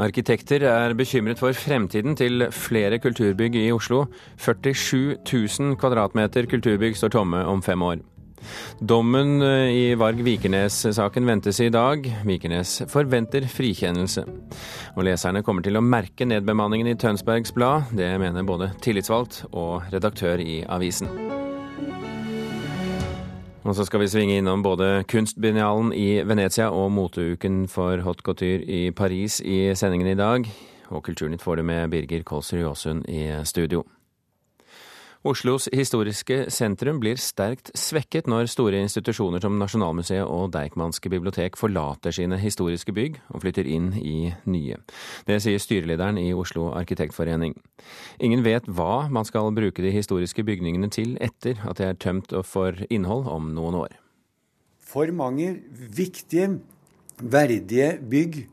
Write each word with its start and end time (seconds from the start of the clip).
Arkitekter 0.00 0.64
er 0.64 0.94
bekymret 0.96 1.40
for 1.42 1.52
fremtiden 1.52 2.14
til 2.16 2.46
flere 2.56 2.96
kulturbygg 3.02 3.58
i 3.60 3.66
Oslo. 3.74 4.06
47 4.40 5.18
000 5.28 5.76
kvadratmeter 5.80 6.48
kulturbygg 6.48 6.96
står 6.96 7.12
tomme 7.18 7.42
om 7.44 7.60
fem 7.62 7.82
år. 7.84 8.00
Dommen 8.80 9.42
i 9.44 9.92
Varg 10.00 10.22
Vikernes-saken 10.24 11.28
ventes 11.28 11.60
i 11.60 11.68
dag. 11.68 12.06
Vikernes 12.24 12.78
forventer 12.88 13.44
frikjennelse. 13.44 14.24
Og 14.96 15.04
leserne 15.04 15.44
kommer 15.44 15.66
til 15.66 15.76
å 15.76 15.84
merke 15.84 16.24
nedbemanningen 16.24 16.94
i 16.94 16.96
Tønsbergs 16.96 17.52
Blad. 17.52 17.92
Det 17.92 18.14
mener 18.22 18.48
både 18.48 18.72
tillitsvalgt 18.80 19.42
og 19.52 19.92
redaktør 19.92 20.40
i 20.40 20.62
avisen. 20.64 21.12
Og 23.60 23.74
så 23.76 23.84
skal 23.84 24.00
vi 24.00 24.08
svinge 24.08 24.38
innom 24.40 24.62
både 24.64 25.04
Kunstbiennalen 25.04 25.92
i 25.92 26.22
Venezia 26.24 26.70
og 26.72 26.92
moteuken 26.96 27.66
for 27.68 28.00
hot 28.00 28.22
couture 28.24 28.64
i 28.64 28.90
Paris 28.90 29.40
i 29.44 29.74
sendingen 29.76 30.08
i 30.08 30.16
dag. 30.16 30.48
Og 30.88 31.04
Kulturnytt 31.04 31.44
får 31.44 31.60
du 31.60 31.62
med 31.68 31.90
Birger 31.92 32.22
Kolsrud 32.24 32.64
Jåsund 32.64 33.04
i 33.08 33.28
studio. 33.44 33.84
Oslos 35.20 35.66
historiske 35.68 36.46
sentrum 36.48 36.96
blir 37.02 37.18
sterkt 37.20 37.68
svekket 37.76 38.24
når 38.30 38.46
store 38.48 38.78
institusjoner 38.80 39.42
som 39.44 39.58
Nasjonalmuseet 39.60 40.24
og 40.24 40.46
Deichmanske 40.54 41.10
bibliotek 41.12 41.58
forlater 41.60 42.14
sine 42.16 42.38
historiske 42.40 42.94
bygg 42.96 43.18
og 43.28 43.42
flytter 43.42 43.68
inn 43.68 43.90
i 44.00 44.30
nye. 44.48 44.78
Det 45.28 45.36
sier 45.44 45.60
styrelederen 45.60 46.16
i 46.16 46.30
Oslo 46.32 46.70
arkitektforening. 46.72 47.52
Ingen 48.16 48.46
vet 48.46 48.64
hva 48.64 49.10
man 49.12 49.28
skal 49.28 49.52
bruke 49.52 49.84
de 49.84 49.92
historiske 49.92 50.40
bygningene 50.48 50.88
til 50.88 51.18
etter 51.20 51.60
at 51.68 51.76
de 51.76 51.90
er 51.90 52.00
tømt 52.00 52.32
for 52.48 52.80
innhold 52.88 53.28
om 53.28 53.52
noen 53.52 53.76
år. 53.82 53.92
For 54.80 55.12
mange 55.12 55.58
viktige, 56.00 56.62
verdige 57.20 57.98
bygg 58.00 58.46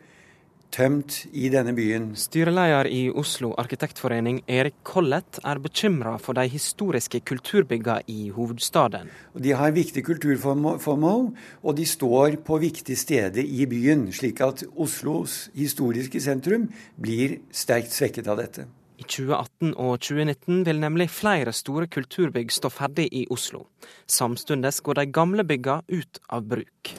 tømt 0.73 1.23
i 1.33 1.49
denne 1.53 1.73
byen. 1.77 2.11
Styreleder 2.17 2.89
i 2.91 3.07
Oslo 3.09 3.53
arkitektforening, 3.57 4.41
Erik 4.47 4.79
Collett, 4.87 5.39
er 5.43 5.61
bekymra 5.63 6.15
for 6.21 6.37
de 6.37 6.47
historiske 6.51 7.21
kulturbyggene 7.27 8.03
i 8.07 8.29
hovedstaden. 8.35 9.11
De 9.33 9.53
har 9.55 9.75
viktige 9.75 10.05
kulturformål, 10.07 11.31
og 11.63 11.77
de 11.77 11.85
står 11.85 12.39
på 12.45 12.59
viktige 12.63 12.97
steder 12.97 13.43
i 13.43 13.65
byen, 13.69 14.07
slik 14.11 14.41
at 14.41 14.65
Oslos 14.75 15.47
historiske 15.55 16.21
sentrum 16.21 16.69
blir 16.95 17.39
sterkt 17.52 17.93
svekket 17.93 18.27
av 18.27 18.41
dette. 18.41 18.67
I 18.97 19.05
2018 19.05 19.75
og 19.77 19.99
2019 20.02 20.63
vil 20.65 20.79
nemlig 20.81 21.09
flere 21.13 21.53
store 21.53 21.85
kulturbygg 21.85 22.49
stå 22.53 22.71
ferdig 22.73 23.05
i 23.13 23.27
Oslo. 23.29 23.67
Samtidig 24.09 24.73
går 24.83 25.03
de 25.03 25.05
gamle 25.13 25.45
byggene 25.45 25.85
ut 26.02 26.23
av 26.33 26.49
bruk. 26.49 26.97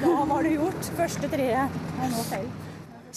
Da 0.00 0.24
var 0.24 0.42
det 0.42 0.54
gjort. 0.54 0.90
Første 0.96 1.28
treet 1.32 1.78
er 1.98 2.10
nå 2.12 2.24
felt. 2.30 2.64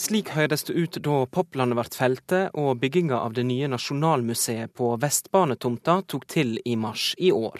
Slik 0.01 0.31
høres 0.33 0.63
det 0.65 0.73
ut 0.73 0.97
da 1.03 1.17
Poplandet 1.29 1.77
ble 1.77 1.83
feltet 1.93 2.55
og 2.57 2.79
bygginga 2.79 3.17
av 3.21 3.35
det 3.35 3.43
nye 3.45 3.67
Nasjonalmuseet 3.69 4.71
på 4.73 4.93
Vestbanetomta 5.01 5.99
tok 6.07 6.25
til 6.31 6.55
i 6.65 6.77
mars 6.79 7.11
i 7.19 7.31
år. 7.35 7.59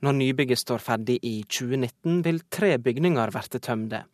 Når 0.00 0.14
nybygget 0.14 0.60
står 0.62 0.78
ferdig 0.78 1.18
i 1.26 1.42
2019, 1.42 2.22
vil 2.22 2.38
tre 2.54 2.76
bygninger 2.78 3.32
bli 3.34 3.60
tømde. 3.60 4.04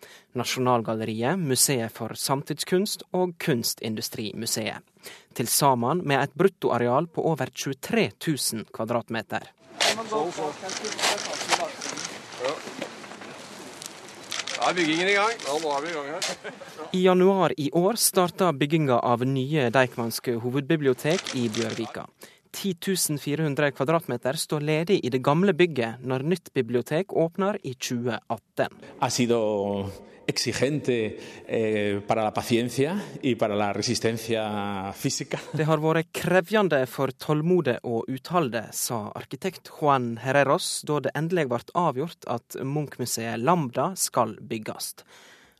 Nasjonalgalleriet, 0.40 1.38
Museet 1.38 1.92
for 1.92 2.16
samtidskunst 2.16 3.04
og 3.12 3.36
Kunstindustrimuseet. 3.38 4.80
Til 5.36 5.46
sammen 5.52 6.00
med 6.08 6.22
et 6.22 6.32
bruttoareal 6.32 7.06
på 7.12 7.26
over 7.28 7.52
23 7.52 8.08
000 8.16 8.64
kvadratmeter. 8.72 9.50
Da 14.53 14.53
er 14.68 14.76
byggingen 14.76 15.08
i 15.10 15.16
gang. 15.16 15.34
Ja, 15.44 15.56
nå 15.60 15.72
er 15.74 15.82
vi 15.84 15.90
i 15.90 15.94
gang 15.96 16.06
her. 16.12 16.52
I 16.94 17.00
januar 17.04 17.54
i 17.58 17.70
år 17.76 17.98
starta 18.00 18.52
bygginga 18.56 19.00
av 19.02 19.24
nye 19.28 19.68
Deichmanske 19.74 20.38
hovedbibliotek 20.44 21.34
i 21.40 21.48
Bjørvika. 21.52 22.06
10 22.54 23.18
400 23.18 23.72
kvadratmeter 23.74 24.38
står 24.38 24.62
ledig 24.62 25.00
i 25.02 25.10
det 25.10 25.22
gamle 25.26 25.52
bygget 25.58 26.04
når 26.06 26.22
nytt 26.22 26.52
bibliotek 26.54 27.12
åpner 27.12 27.58
i 27.66 27.74
2018. 27.74 28.78
Exigente 30.26 31.18
eh, 31.46 32.00
para 32.06 32.22
la 32.22 32.32
paciencia 32.32 33.02
y 33.22 33.34
para 33.34 33.54
la 33.54 33.72
resistencia 33.72 34.92
física. 34.92 35.38
Det 35.52 35.66
har 35.68 35.82
vært 35.82 36.12
krevjende 36.16 36.80
for 36.88 37.12
tålmodet 37.12 37.82
og 37.84 38.08
utholdet, 38.08 38.72
sa 38.72 39.10
arkitekt 39.12 39.68
Juan 39.76 40.14
Herreros 40.22 40.80
da 40.88 41.02
det 41.04 41.12
endelig 41.18 41.46
ble 41.52 41.60
avgjort 41.76 42.24
at 42.30 42.56
Munch-museet 42.64 43.42
Lambda 43.44 43.92
skal 44.00 44.38
bygges. 44.40 44.94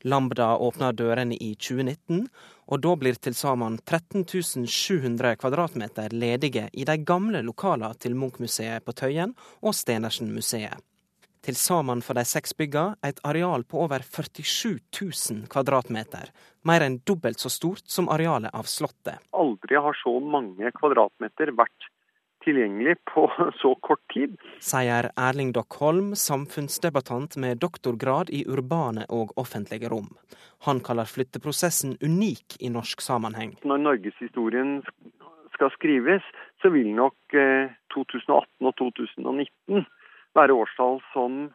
Lambda 0.05 0.55
åpna 0.57 0.93
dørene 0.93 1.37
i 1.41 1.55
2019, 1.57 2.27
og 2.69 2.81
da 2.85 2.97
blir 3.01 3.17
til 3.21 3.37
sammen 3.37 3.79
13 3.85 4.67
700 4.69 5.37
kvadratmeter 5.41 6.13
ledige 6.13 6.69
i 6.73 6.85
de 6.85 6.97
gamle 7.05 7.41
lokalene 7.45 7.93
til 8.01 8.17
Munch-museet 8.17 8.85
på 8.85 8.97
Tøyen 8.97 9.37
og 9.61 9.77
Stenersen-museet. 9.77 10.81
Til 11.45 11.57
sammen 11.61 12.01
for 12.01 12.17
de 12.17 12.23
seks 12.25 12.55
bygga 12.57 12.83
et 13.05 13.19
areal 13.29 13.67
på 13.69 13.83
over 13.85 14.01
47 14.01 14.79
000 14.97 15.43
kvadratmeter. 15.53 16.31
Mer 16.65 16.85
enn 16.87 17.03
dobbelt 17.05 17.43
så 17.43 17.51
stort 17.53 17.85
som 17.85 18.09
arealet 18.09 18.55
av 18.57 18.65
Slottet. 18.65 19.21
Aldri 19.37 19.77
har 19.77 19.99
så 20.01 20.15
mange 20.25 20.71
kvadratmeter 20.79 21.53
vært 21.53 21.91
tilgjengelig 22.47 22.95
på 23.11 23.27
så 23.61 23.75
kort 23.85 24.01
tid. 24.15 24.39
Sier 24.65 25.11
Erling 25.21 25.53
Dockholm, 25.53 26.15
samfunnsdebattant 26.17 27.37
med 27.45 27.61
doktorgrad 27.61 28.33
i 28.33 28.47
urbane 28.49 29.05
og 29.13 29.35
offentlige 29.41 29.91
rom. 29.93 30.15
Han 30.65 30.81
kaller 30.81 31.09
flytteprosessen 31.09 31.99
unik 32.01 32.57
i 32.65 32.71
norsk 32.73 33.05
sammenheng. 33.05 33.53
Når 33.69 33.83
norgeshistorien 33.85 34.79
skal 35.53 35.73
skrives, 35.77 36.25
så 36.65 36.73
vil 36.73 36.89
nok 36.97 37.37
2018 37.93 38.65
og 38.65 38.75
2019 38.81 39.85
være 40.35 40.57
årstall 40.57 41.01
som 41.13 41.47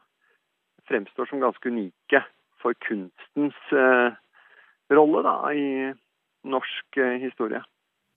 fremstår 0.89 1.29
som 1.29 1.41
ganske 1.43 1.69
unike 1.69 2.23
for 2.61 2.75
kunstens 2.87 3.57
eh, 3.71 4.15
rolle 4.91 5.23
da, 5.25 5.35
i 5.53 5.67
norsk 6.49 6.97
eh, 6.97 7.19
historie. 7.21 7.61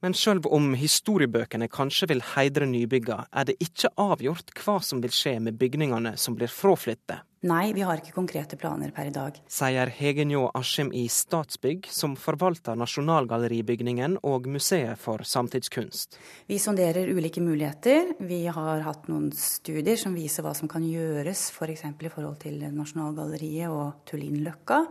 Men 0.03 0.17
sjøl 0.19 0.41
om 0.51 0.73
historiebøkene 0.75 1.69
kanskje 1.71 2.09
vil 2.11 2.23
heidre 2.33 2.67
nybygga, 2.67 3.21
er 3.31 3.47
det 3.47 3.55
ikke 3.63 3.93
avgjort 4.03 4.51
hva 4.59 4.81
som 4.83 4.99
vil 5.05 5.13
skje 5.15 5.37
med 5.45 5.61
bygningene 5.61 6.17
som 6.19 6.35
blir 6.35 6.51
fraflyttet. 6.51 7.23
Nei, 7.47 7.73
vi 7.75 7.83
har 7.83 7.99
ikke 7.99 8.15
konkrete 8.15 8.55
planer 8.59 8.93
per 8.95 9.09
i 9.11 9.15
dag. 9.15 9.39
Sier 9.51 9.91
Hege 9.95 10.23
Njå 10.27 10.45
Askim 10.59 10.93
i 10.95 11.05
Statsbygg, 11.11 11.89
som 11.91 12.15
forvalter 12.19 12.79
Nasjonalgalleribygningen 12.79 14.21
og 14.27 14.47
Museet 14.51 14.99
for 15.03 15.23
samtidskunst. 15.27 16.19
Vi 16.51 16.59
sonderer 16.63 17.11
ulike 17.11 17.43
muligheter. 17.43 18.15
Vi 18.23 18.45
har 18.47 18.87
hatt 18.87 19.11
noen 19.11 19.33
studier 19.34 19.99
som 19.99 20.15
viser 20.15 20.47
hva 20.47 20.55
som 20.55 20.71
kan 20.71 20.87
gjøres 20.87 21.49
f.eks. 21.51 21.83
For 21.83 22.07
i 22.07 22.15
forhold 22.15 22.39
til 22.43 22.63
Nasjonalgalleriet 22.75 23.75
og 23.75 24.03
Tullinløkka. 24.11 24.83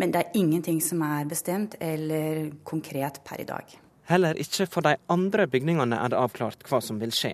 Men 0.00 0.12
det 0.12 0.20
er 0.20 0.40
ingenting 0.40 0.80
som 0.84 1.04
er 1.04 1.28
bestemt 1.28 1.76
eller 1.84 2.48
konkret 2.64 3.20
per 3.28 3.44
i 3.44 3.48
dag. 3.48 3.80
Heller 4.10 4.36
ikke 4.36 4.66
for 4.68 4.84
de 4.84 4.98
andre 5.12 5.46
bygningene 5.48 5.96
er 5.96 6.12
det 6.12 6.20
avklart 6.20 6.64
hva 6.68 6.80
som 6.84 7.00
vil 7.00 7.14
skje. 7.14 7.32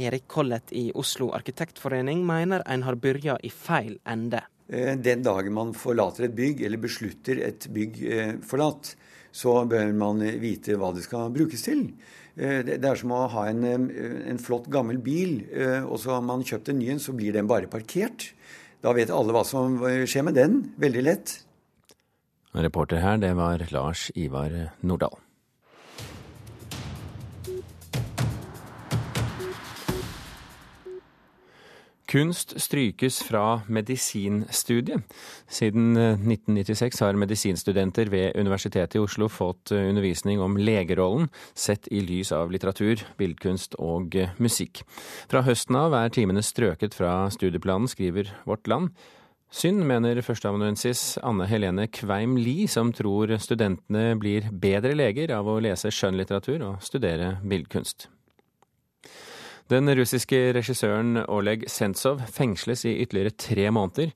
Erik 0.00 0.24
Collett 0.32 0.72
i 0.72 0.88
Oslo 0.96 1.28
arkitektforening 1.36 2.22
mener 2.24 2.64
en 2.64 2.86
har 2.86 2.96
begynt 2.96 3.44
i 3.44 3.50
feil 3.52 3.98
ende. 4.08 4.40
Den 4.70 5.24
dagen 5.26 5.52
man 5.52 5.74
forlater 5.74 6.28
et 6.28 6.36
bygg, 6.38 6.62
eller 6.64 6.80
beslutter 6.80 7.42
et 7.44 7.66
bygg 7.74 7.98
forlatt, 8.46 8.94
så 9.34 9.64
bør 9.68 9.92
man 9.98 10.22
vite 10.40 10.78
hva 10.78 10.92
det 10.94 11.04
skal 11.04 11.32
brukes 11.34 11.66
til. 11.66 11.88
Det 12.34 12.78
er 12.78 12.96
som 12.96 13.12
å 13.12 13.26
ha 13.34 13.48
en, 13.50 13.66
en 13.66 14.40
flott, 14.40 14.70
gammel 14.72 15.02
bil, 15.04 15.42
og 15.84 15.98
så 16.00 16.16
har 16.16 16.24
man 16.24 16.46
kjøpt 16.46 16.70
en 16.72 16.80
ny 16.80 16.94
en, 16.94 17.02
så 17.02 17.12
blir 17.18 17.34
den 17.36 17.50
bare 17.50 17.68
parkert. 17.68 18.30
Da 18.80 18.94
vet 18.96 19.12
alle 19.12 19.34
hva 19.36 19.44
som 19.44 19.82
skjer 19.82 20.24
med 20.30 20.38
den. 20.38 20.60
Veldig 20.80 21.02
lett. 21.04 21.34
Reporter 22.56 23.02
her, 23.02 23.18
det 23.20 23.34
var 23.36 23.66
Lars 23.74 24.08
Ivar 24.14 24.54
Nordahl. 24.80 25.18
Kunst 32.10 32.56
strykes 32.58 33.20
fra 33.22 33.60
medisinstudiet. 33.70 35.04
Siden 35.46 35.92
1996 35.94 37.04
har 37.04 37.18
medisinstudenter 37.22 38.10
ved 38.10 38.34
Universitetet 38.34 38.98
i 38.98 39.02
Oslo 39.04 39.28
fått 39.30 39.70
undervisning 39.76 40.42
om 40.42 40.58
legerollen, 40.58 41.28
sett 41.54 41.86
i 41.94 42.02
lys 42.02 42.32
av 42.34 42.50
litteratur, 42.50 43.04
billedkunst 43.20 43.78
og 43.78 44.18
musikk. 44.42 44.82
Fra 45.30 45.44
høsten 45.46 45.78
av 45.78 45.94
er 46.00 46.10
timene 46.10 46.42
strøket 46.42 46.98
fra 46.98 47.30
studieplanen, 47.30 47.86
skriver 47.86 48.34
Vårt 48.42 48.66
Land. 48.66 48.90
Synd, 49.50 49.82
mener 49.86 50.18
førsteamanuensis 50.22 51.18
Anne 51.26 51.46
Helene 51.50 51.88
Kveim 51.90 52.36
Lie, 52.38 52.66
som 52.70 52.90
tror 52.94 53.36
studentene 53.42 54.16
blir 54.18 54.50
bedre 54.50 54.98
leger 54.98 55.30
av 55.38 55.46
å 55.50 55.60
lese 55.62 55.94
skjønnlitteratur 55.94 56.62
og 56.72 56.86
studere 56.86 57.36
billedkunst. 57.42 58.10
Den 59.70 59.86
russiske 59.94 60.38
regissøren 60.56 61.20
Oleg 61.30 61.62
Sentsov 61.70 62.24
fengsles 62.34 62.82
i 62.90 62.96
ytterligere 63.04 63.36
tre 63.38 63.68
måneder. 63.70 64.10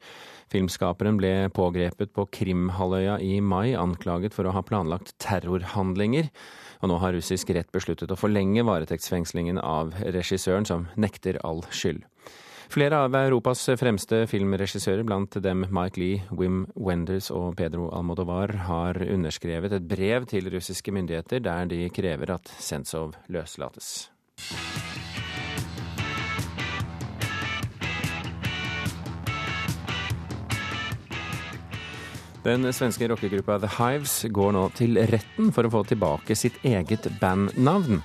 Filmskaperen 0.51 1.15
ble 1.21 1.31
pågrepet 1.55 2.11
på 2.11 2.25
Krimhalvøya 2.35 3.21
i 3.23 3.37
mai, 3.39 3.77
anklaget 3.79 4.35
for 4.35 4.49
å 4.51 4.55
ha 4.57 4.65
planlagt 4.67 5.13
terrorhandlinger. 5.23 6.27
Og 6.83 6.91
nå 6.91 6.97
har 6.99 7.15
russisk 7.15 7.53
rett 7.55 7.71
besluttet 7.71 8.11
å 8.11 8.19
forlenge 8.19 8.65
varetektsfengslingen 8.67 9.61
av 9.63 9.95
regissøren, 10.03 10.67
som 10.67 10.89
nekter 10.99 11.39
all 11.47 11.63
skyld. 11.71 12.03
Flere 12.75 13.05
av 13.07 13.15
Europas 13.15 13.63
fremste 13.79 14.25
filmregissører, 14.27 15.05
blant 15.07 15.39
dem 15.45 15.69
Mike 15.71 16.03
Lee, 16.03 16.25
Wim 16.35 16.65
Wenders 16.75 17.31
og 17.31 17.55
Pedro 17.61 17.93
Almodovar, 17.95 18.57
har 18.67 18.99
underskrevet 19.07 19.79
et 19.79 19.87
brev 19.87 20.27
til 20.35 20.51
russiske 20.51 20.97
myndigheter 20.99 21.47
der 21.47 21.71
de 21.71 21.85
krever 21.95 22.35
at 22.41 22.51
Sentsov 22.59 23.15
løslates. 23.31 24.11
Den 32.45 32.67
svenske 32.77 33.07
rockegruppa 33.09 33.55
The 33.57 33.69
Hives 33.79 34.19
går 34.29 34.51
nå 34.53 34.67
til 34.77 34.99
retten 35.09 35.49
for 35.57 35.65
å 35.65 35.71
få 35.73 35.81
tilbake 35.89 36.35
sitt 36.37 36.59
eget 36.61 37.07
bandnavn. 37.17 38.03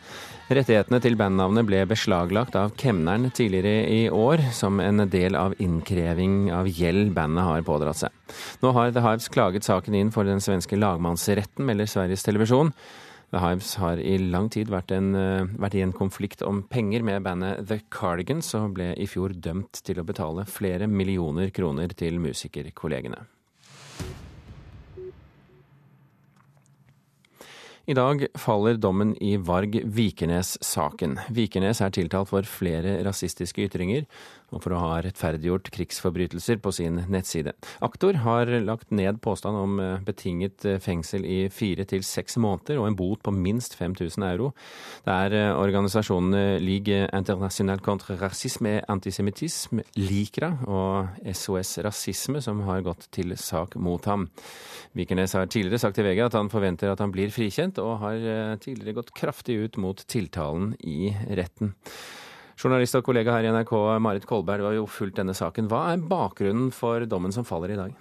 Rettighetene 0.47 1.01
til 1.03 1.17
bandnavnet 1.19 1.67
ble 1.67 1.81
beslaglagt 1.89 2.55
av 2.55 2.71
kemneren 2.79 3.27
tidligere 3.35 3.83
i 3.91 4.05
år, 4.07 4.45
som 4.55 4.79
en 4.79 5.03
del 5.11 5.35
av 5.35 5.57
innkreving 5.59 6.47
av 6.55 6.69
gjeld 6.71 7.11
bandet 7.17 7.45
har 7.49 7.65
pådratt 7.67 7.99
seg. 7.99 8.15
Nå 8.63 8.71
har 8.77 8.93
The 8.95 9.03
Hives 9.03 9.27
klaget 9.33 9.67
saken 9.67 9.97
inn 9.99 10.11
for 10.15 10.23
den 10.23 10.39
svenske 10.39 10.79
lagmannsretten, 10.79 11.67
melder 11.67 11.89
Sveriges 11.91 12.23
Televisjon. 12.23 12.71
The 13.35 13.41
Hives 13.43 13.73
har 13.81 13.99
i 13.99 14.13
lang 14.23 14.47
tid 14.55 14.71
vært, 14.71 14.93
en, 14.95 15.11
vært, 15.59 15.75
i 15.75 15.83
en 15.83 15.91
konflikt 15.93 16.45
om 16.47 16.63
penger 16.63 17.03
med 17.03 17.27
bandet 17.27 17.67
The 17.67 17.81
Cardigans, 17.91 18.53
og 18.55 18.79
ble 18.79 18.93
i 18.95 19.09
fjor 19.11 19.35
dømt 19.35 19.83
til 19.83 19.99
å 19.99 20.07
betale 20.07 20.47
flere 20.47 20.87
millioner 20.87 21.51
kroner 21.51 21.91
til 21.99 22.23
musikerkollegene. 22.23 23.19
I 27.89 27.93
dag 27.97 28.27
faller 28.37 28.75
dommen 28.77 29.15
i 29.17 29.31
Varg 29.41 29.73
Vikernes-saken. 29.81 31.15
Vikernes 31.33 31.79
er 31.81 31.89
tiltalt 31.95 32.29
for 32.29 32.45
flere 32.45 32.99
rasistiske 33.01 33.63
ytringer 33.65 34.03
og 34.53 34.63
for 34.63 34.73
å 34.73 34.81
ha 34.81 34.99
rettferdiggjort 35.05 35.69
krigsforbrytelser 35.73 36.59
på 36.63 36.73
sin 36.75 37.01
nettside. 37.11 37.53
Aktor 37.85 38.21
har 38.23 38.49
lagt 38.65 38.91
ned 38.95 39.21
påstand 39.23 39.59
om 39.59 39.79
eh, 39.83 39.97
betinget 40.05 40.65
eh, 40.67 40.79
fengsel 40.83 41.25
i 41.27 41.39
fire 41.53 41.85
til 41.89 42.03
seks 42.05 42.39
måneder 42.41 42.79
og 42.81 42.89
en 42.89 42.97
bot 42.99 43.23
på 43.25 43.33
minst 43.35 43.77
5000 43.79 44.25
euro. 44.31 44.51
Det 45.05 45.15
er 45.15 45.37
eh, 45.37 45.51
organisasjonene 45.53 46.59
Ligue 46.63 47.05
Internationale 47.07 47.83
contre 47.85 48.17
Racisme 48.19 48.79
et 48.79 48.89
Antisemittisme, 48.89 49.85
LIKRA, 49.97 50.51
og 50.69 51.19
SOS 51.35 51.77
Rasisme 51.85 52.41
som 52.43 52.63
har 52.67 52.83
gått 52.85 53.07
til 53.15 53.35
sak 53.39 53.77
mot 53.79 54.05
ham. 54.09 54.27
Vikernes 54.97 55.35
har 55.37 55.49
tidligere 55.49 55.81
sagt 55.81 55.99
til 55.99 56.07
VG 56.07 56.23
at 56.25 56.37
han 56.37 56.49
forventer 56.51 56.91
at 56.91 57.01
han 57.03 57.13
blir 57.13 57.31
frikjent, 57.33 57.79
og 57.81 57.99
har 58.01 58.57
tidligere 58.61 58.97
gått 59.01 59.13
kraftig 59.17 59.59
ut 59.61 59.77
mot 59.81 60.01
tiltalen 60.09 60.73
i 60.81 61.11
retten. 61.37 61.75
Journalist 62.59 62.97
og 62.99 63.05
kollega 63.07 63.31
her 63.31 63.45
i 63.47 63.51
NRK, 63.55 63.69
Marit 64.03 64.25
Kolberg, 64.27 64.59
du 64.59 64.67
har 64.67 64.73
jo 64.75 64.87
fulgt 64.91 65.15
denne 65.15 65.31
saken. 65.37 65.69
Hva 65.71 65.93
er 65.93 66.01
bakgrunnen 66.03 66.73
for 66.75 67.05
dommen 67.07 67.31
som 67.31 67.45
faller 67.47 67.71
i 67.71 67.77
dag? 67.79 67.93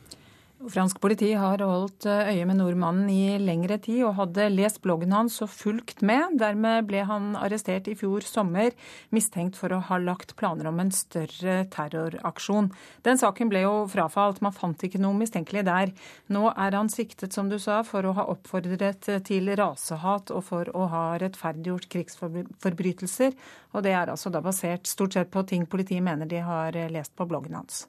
Fransk 0.59 0.97
politi 0.99 1.29
har 1.39 1.63
holdt 1.63 2.03
eh, 2.11 2.33
øye 2.35 2.47
med 2.51 2.59
nordmannen 2.59 3.07
i 3.15 3.37
lengre 3.39 3.77
tid 3.79 4.01
og 4.09 4.17
hadde 4.17 4.49
lest 4.51 4.81
bloggen 4.83 5.13
hans 5.15 5.37
og 5.45 5.53
fulgt 5.53 6.01
med. 6.03 6.35
Dermed 6.41 6.89
ble 6.89 7.05
han 7.07 7.29
arrestert 7.39 7.87
i 7.87 7.95
fjor 7.95 8.25
sommer, 8.27 8.75
mistenkt 9.15 9.55
for 9.55 9.71
å 9.71 9.79
ha 9.87 10.01
lagt 10.03 10.35
planer 10.41 10.67
om 10.67 10.81
en 10.83 10.91
større 10.91 11.61
terroraksjon. 11.71 12.73
Den 13.07 13.21
saken 13.21 13.53
ble 13.53 13.63
jo 13.63 13.75
frafalt, 13.93 14.41
man 14.43 14.57
fant 14.57 14.83
ikke 14.83 14.99
noe 14.99 15.15
mistenkelig 15.21 15.63
der. 15.69 15.93
Nå 16.35 16.49
er 16.51 16.75
han 16.75 16.91
siktet, 16.91 17.37
som 17.37 17.53
du 17.53 17.61
sa, 17.63 17.85
for 17.87 18.03
å 18.03 18.17
ha 18.19 18.25
oppfordret 18.33 19.07
til 19.29 19.53
rasehat 19.61 20.33
og 20.35 20.43
for 20.49 20.73
å 20.75 20.89
ha 20.91 21.05
rettferdiggjort 21.23 21.87
krigsforbrytelser. 21.95 23.39
Og 23.79 23.87
det 23.87 23.95
er 23.95 24.11
altså 24.11 24.35
da 24.35 24.43
basert 24.43 24.91
stort 24.91 25.15
sett 25.15 25.31
på 25.31 25.47
ting 25.47 25.71
politiet 25.71 26.03
mener 26.03 26.27
de 26.27 26.43
har 26.43 26.75
lest 26.91 27.15
på 27.15 27.29
bloggen 27.31 27.55
hans. 27.61 27.87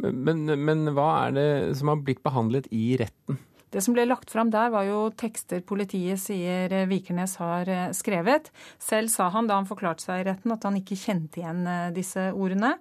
Men, 0.00 0.46
men 0.46 0.86
hva 0.96 1.08
er 1.26 1.34
det 1.36 1.48
som 1.78 1.92
har 1.92 2.00
blitt 2.04 2.22
behandlet 2.24 2.70
i 2.72 2.94
retten? 3.00 3.40
Det 3.72 3.80
som 3.80 3.94
ble 3.96 4.04
lagt 4.04 4.28
fram 4.32 4.50
der, 4.52 4.68
var 4.72 4.84
jo 4.84 5.06
tekster 5.16 5.62
politiet 5.64 6.20
sier 6.20 6.72
Vikernes 6.90 7.38
har 7.40 7.68
eh, 7.72 7.94
skrevet. 7.96 8.50
Selv 8.76 9.08
sa 9.08 9.30
han 9.32 9.48
da 9.48 9.56
han 9.56 9.68
forklarte 9.68 10.04
seg 10.04 10.20
i 10.20 10.26
retten 10.28 10.52
at 10.52 10.66
han 10.68 10.76
ikke 10.76 10.98
kjente 11.00 11.40
igjen 11.40 11.64
eh, 11.64 11.88
disse 11.96 12.26
ordene. 12.36 12.74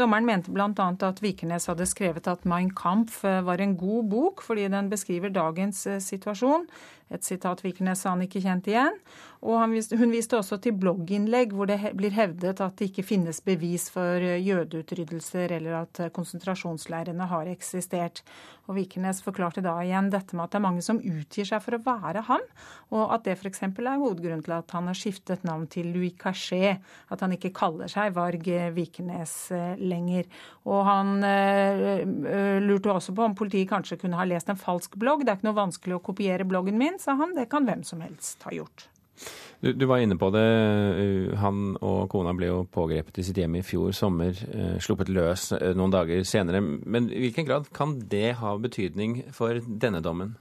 Dommeren 0.00 0.28
mente 0.28 0.54
bl.a. 0.54 0.70
at 0.72 1.20
Vikernes 1.20 1.68
hadde 1.68 1.88
skrevet 1.88 2.30
at 2.32 2.48
Mein 2.48 2.72
Kampf 2.72 3.20
eh, 3.28 3.42
var 3.44 3.60
en 3.60 3.76
god 3.76 4.08
bok 4.14 4.44
fordi 4.46 4.70
den 4.72 4.88
beskriver 4.88 5.34
dagens 5.34 5.84
situasjon. 6.06 6.64
Et 7.14 7.24
sitat 7.24 7.62
Vikernes 7.64 8.02
sa 8.04 8.12
han 8.14 8.24
ikke 8.24 8.42
kjente 8.44 8.72
igjen. 8.72 8.98
Og 9.46 9.62
viste, 9.70 9.96
hun 10.00 10.10
viste 10.10 10.34
også 10.38 10.58
til 10.62 10.74
blogginnlegg 10.74 11.52
hvor 11.54 11.68
det 11.70 11.78
blir 11.96 12.14
hevdet 12.16 12.58
at 12.64 12.78
det 12.80 12.90
ikke 12.90 13.06
finnes 13.06 13.38
bevis 13.46 13.86
for 13.94 14.18
jødeutryddelser 14.18 15.54
eller 15.60 15.84
at 15.84 16.00
konsentrasjonsleirene 16.14 17.28
har 17.30 17.50
eksistert. 17.52 18.24
Og 18.68 18.76
Vikernes 18.76 19.22
forklarte 19.24 19.62
da 19.64 19.76
igjen 19.80 20.10
dette 20.12 20.36
med 20.36 20.44
at 20.44 20.52
det 20.52 20.58
er 20.58 20.64
mange 20.66 20.82
som 20.84 20.98
utgir 20.98 21.46
seg 21.48 21.62
for 21.64 21.78
å 21.78 21.80
være 21.86 22.24
ham, 22.26 22.42
og 22.92 23.14
at 23.14 23.24
det 23.24 23.38
f.eks. 23.38 23.62
er 23.64 24.02
hovedgrunnen 24.02 24.42
til 24.44 24.56
at 24.58 24.74
han 24.76 24.90
har 24.90 24.98
skiftet 24.98 25.46
navn 25.48 25.64
til 25.72 25.88
Louis 25.94 26.12
Cachet, 26.20 26.82
at 27.08 27.24
han 27.24 27.32
ikke 27.32 27.54
kaller 27.56 27.88
seg 27.88 28.12
Varg 28.18 28.44
Vikernes 28.76 29.36
eh, 29.56 29.80
lenger. 29.80 30.28
Og 30.68 30.82
han 30.84 31.14
lurte 32.66 32.92
også 32.92 33.14
på 33.16 33.24
om 33.24 33.36
politiet 33.38 33.70
kanskje 33.70 33.96
kunne 34.02 34.18
ha 34.18 34.26
lest 34.28 34.50
en 34.52 34.60
falsk 34.60 34.98
blogg. 35.00 35.24
Det 35.24 35.32
er 35.32 35.38
ikke 35.38 35.48
noe 35.48 35.56
vanskelig 35.62 35.96
å 35.96 36.04
kopiere 36.04 36.46
bloggen 36.48 36.76
min, 36.80 36.97
sa 37.02 37.16
han. 37.18 37.34
Det 37.36 37.48
kan 37.50 37.68
hvem 37.68 37.84
som 37.86 38.02
helst 38.04 38.42
ha 38.46 38.54
gjort. 38.54 38.88
Du, 39.58 39.72
du, 39.72 39.84
var 39.90 39.98
inne 39.98 40.14
på 40.18 40.28
det. 40.30 40.44
Han 41.42 41.72
og 41.82 42.06
kona 42.12 42.34
ble 42.38 42.52
jo 42.52 42.60
pågrepet 42.70 43.18
i 43.18 43.24
sitt 43.26 43.40
hjem 43.40 43.58
i 43.58 43.64
fjor 43.66 43.90
sommer. 43.96 44.38
Sluppet 44.82 45.10
løs 45.10 45.50
noen 45.74 45.94
dager 45.94 46.22
senere. 46.28 46.62
Men 46.62 47.10
i 47.10 47.24
hvilken 47.24 47.48
grad 47.48 47.72
kan 47.74 47.96
det 48.12 48.36
ha 48.38 48.54
betydning 48.62 49.24
for 49.34 49.58
denne 49.66 50.04
dommen? 50.04 50.36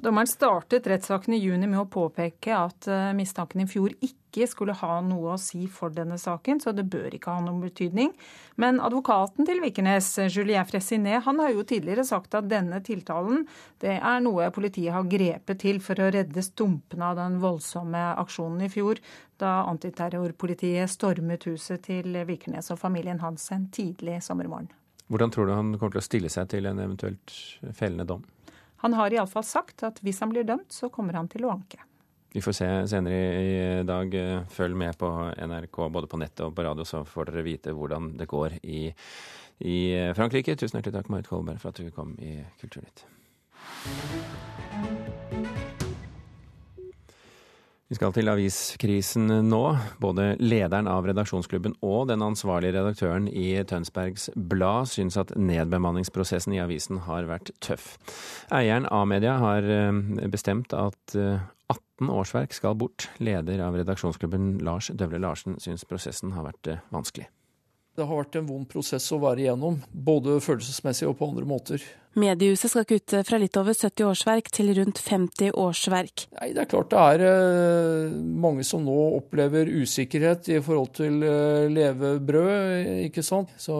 Dommeren 0.00 0.26
startet 0.26 0.86
rettssaken 0.86 1.34
i 1.34 1.38
juni 1.42 1.66
med 1.68 1.76
å 1.82 1.88
påpeke 1.92 2.54
at 2.56 2.86
mistanken 3.12 3.60
i 3.60 3.66
fjor 3.68 3.92
ikke 4.00 4.46
skulle 4.48 4.72
ha 4.80 4.94
noe 5.04 5.34
å 5.34 5.40
si 5.40 5.66
for 5.68 5.92
denne 5.92 6.16
saken, 6.16 6.62
så 6.62 6.72
det 6.72 6.86
bør 6.88 7.12
ikke 7.18 7.34
ha 7.34 7.42
noen 7.44 7.58
betydning. 7.60 8.14
Men 8.56 8.80
advokaten 8.80 9.44
til 9.44 9.60
Vikernes, 9.60 10.08
Julien 10.32 10.64
Fressinet, 10.64 11.20
han 11.26 11.42
har 11.44 11.52
jo 11.52 11.66
tidligere 11.68 12.06
sagt 12.08 12.38
at 12.38 12.48
denne 12.48 12.80
tiltalen 12.86 13.44
det 13.84 13.98
er 13.98 14.24
noe 14.24 14.48
politiet 14.56 14.96
har 14.96 15.04
grepet 15.04 15.60
til 15.66 15.84
for 15.84 16.00
å 16.00 16.08
redde 16.16 16.48
stumpene 16.48 17.12
av 17.12 17.20
den 17.20 17.36
voldsomme 17.44 18.06
aksjonen 18.24 18.64
i 18.64 18.72
fjor, 18.72 19.04
da 19.36 19.66
antiterrorpolitiet 19.68 20.88
stormet 20.96 21.44
huset 21.50 21.84
til 21.90 22.16
Vikernes 22.24 22.72
og 22.72 22.80
familien 22.80 23.20
hans 23.20 23.50
en 23.52 23.68
tidlig 23.68 24.22
sommermorgen. 24.24 24.72
Hvordan 25.10 25.32
tror 25.34 25.48
du 25.48 25.56
han 25.58 25.74
kommer 25.76 25.98
til 25.98 26.00
å 26.00 26.08
stille 26.08 26.28
seg 26.32 26.52
til 26.52 26.70
en 26.70 26.80
eventuelt 26.80 27.40
fellende 27.76 28.08
dom? 28.08 28.24
Han 28.82 28.96
har 28.96 29.12
iallfall 29.12 29.44
sagt 29.44 29.84
at 29.86 30.00
hvis 30.04 30.20
han 30.24 30.32
blir 30.32 30.46
dømt, 30.48 30.72
så 30.72 30.88
kommer 30.92 31.18
han 31.18 31.28
til 31.28 31.44
å 31.44 31.52
anke. 31.52 31.82
Vi 32.32 32.40
får 32.42 32.54
se 32.54 32.68
senere 32.92 33.18
i 33.42 33.82
dag. 33.86 34.14
Følg 34.54 34.76
med 34.78 34.98
på 34.98 35.10
NRK 35.34 35.80
både 35.90 36.10
på 36.10 36.20
nettet 36.22 36.44
og 36.46 36.54
på 36.54 36.64
radio, 36.64 36.86
så 36.86 37.02
får 37.04 37.32
dere 37.32 37.46
vite 37.46 37.74
hvordan 37.74 38.12
det 38.20 38.30
går 38.30 38.60
i, 38.62 38.84
i 39.66 39.78
Frankrike. 40.16 40.54
Tusen 40.54 40.78
hjertelig 40.78 41.00
takk, 41.00 41.10
Marit 41.10 41.30
Kolberg, 41.30 41.58
for 41.60 41.74
at 41.74 41.82
du 41.82 41.90
kom 41.94 42.14
i 42.22 42.38
Kulturnytt. 42.62 43.06
Vi 47.90 47.96
skal 47.98 48.12
til 48.14 48.30
aviskrisen 48.30 49.24
nå. 49.48 49.60
Både 49.98 50.36
lederen 50.38 50.86
av 50.86 51.08
redaksjonsklubben 51.10 51.72
og 51.82 52.04
den 52.06 52.22
ansvarlige 52.22 52.76
redaktøren 52.76 53.24
i 53.26 53.48
Tønsbergs 53.66 54.28
Blad 54.36 54.86
syns 54.92 55.18
at 55.18 55.32
nedbemanningsprosessen 55.34 56.54
i 56.54 56.60
avisen 56.62 57.00
har 57.08 57.26
vært 57.26 57.50
tøff. 57.58 57.96
Eieren 58.54 58.86
av 58.86 59.08
media 59.10 59.34
har 59.42 59.66
eh, 59.66 59.90
bestemt 60.30 60.70
at 60.70 61.16
18 61.16 61.34
eh, 61.74 62.12
årsverk 62.14 62.54
skal 62.54 62.78
bort. 62.78 63.08
Leder 63.18 63.64
av 63.66 63.74
redaksjonsklubben 63.80 64.60
Lars 64.62 64.92
Døvle 64.94 65.18
Larsen 65.26 65.58
syns 65.58 65.82
prosessen 65.82 66.36
har 66.38 66.46
vært 66.46 66.70
eh, 66.70 66.84
vanskelig. 66.94 67.26
Det 67.98 68.06
har 68.06 68.22
vært 68.22 68.38
en 68.38 68.46
vond 68.52 68.70
prosess 68.70 69.10
å 69.10 69.18
være 69.18 69.48
igjennom, 69.48 69.82
både 69.90 70.38
følelsesmessig 70.46 71.10
og 71.10 71.18
på 71.18 71.32
andre 71.32 71.50
måter. 71.56 71.90
Mediehuset 72.18 72.72
skal 72.72 72.86
kutte 72.90 73.20
fra 73.22 73.38
litt 73.38 73.54
over 73.60 73.76
70 73.76 74.02
årsverk 74.08 74.48
til 74.50 74.72
rundt 74.74 74.98
50 74.98 75.52
årsverk. 75.54 76.24
Nei, 76.40 76.48
Det 76.56 76.64
er 76.64 76.70
klart 76.70 76.90
det 76.90 76.98
er 76.98 77.22
eh, 77.28 78.16
mange 78.18 78.64
som 78.66 78.82
nå 78.82 78.96
opplever 79.20 79.70
usikkerhet 79.70 80.50
i 80.50 80.58
forhold 80.58 80.90
til 80.98 81.22
eh, 81.22 81.70
levebrød, 81.70 83.06
ikke 83.06 83.22
sant. 83.22 83.54
Så 83.62 83.76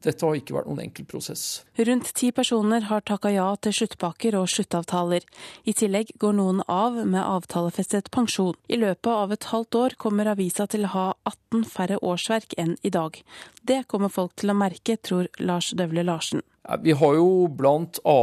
dette 0.00 0.24
har 0.24 0.38
ikke 0.38 0.56
vært 0.56 0.70
noen 0.70 0.86
enkel 0.86 1.04
prosess. 1.04 1.62
Rundt 1.76 2.14
ti 2.16 2.32
personer 2.32 2.88
har 2.88 3.04
takka 3.04 3.34
ja 3.34 3.50
til 3.60 3.76
sluttpakker 3.82 4.38
og 4.40 4.48
sluttavtaler. 4.48 5.28
I 5.68 5.76
tillegg 5.76 6.16
går 6.22 6.38
noen 6.40 6.64
av 6.72 6.96
med 7.04 7.20
avtalefestet 7.20 8.08
pensjon. 8.14 8.56
I 8.72 8.80
løpet 8.80 9.12
av 9.12 9.36
et 9.36 9.50
halvt 9.52 9.80
år 9.82 9.98
kommer 10.00 10.32
avisa 10.32 10.64
til 10.66 10.88
å 10.88 10.94
ha 10.96 11.06
18 11.28 11.68
færre 11.68 12.00
årsverk 12.00 12.56
enn 12.56 12.78
i 12.80 12.92
dag. 12.92 13.20
Det 13.62 13.84
kommer 13.86 14.10
folk 14.10 14.34
til 14.40 14.50
å 14.50 14.58
merke, 14.58 14.96
tror 14.98 15.28
Lars 15.38 15.70
Døvle 15.78 16.02
Larsen. 16.02 16.42
Vi 16.82 16.94
har 16.94 17.14
jo 17.18 17.48
bl.a. 17.50 18.18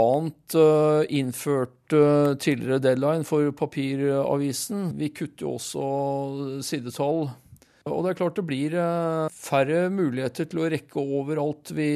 Eh, 0.56 1.02
innført 1.20 1.96
eh, 1.96 2.36
tidligere 2.40 2.80
deadline 2.84 3.28
for 3.28 3.52
papiravisen. 3.52 4.94
Vi 5.00 5.10
kutter 5.16 5.46
jo 5.46 5.56
også 5.58 6.62
sidetall. 6.64 7.28
Og 7.90 8.04
det 8.06 8.12
er 8.14 8.20
klart 8.20 8.40
det 8.40 8.46
blir 8.48 8.76
eh, 8.80 9.32
færre 9.32 9.88
muligheter 9.92 10.48
til 10.48 10.64
å 10.64 10.70
rekke 10.72 11.04
over 11.20 11.44
alt 11.44 11.74
vi 11.76 11.90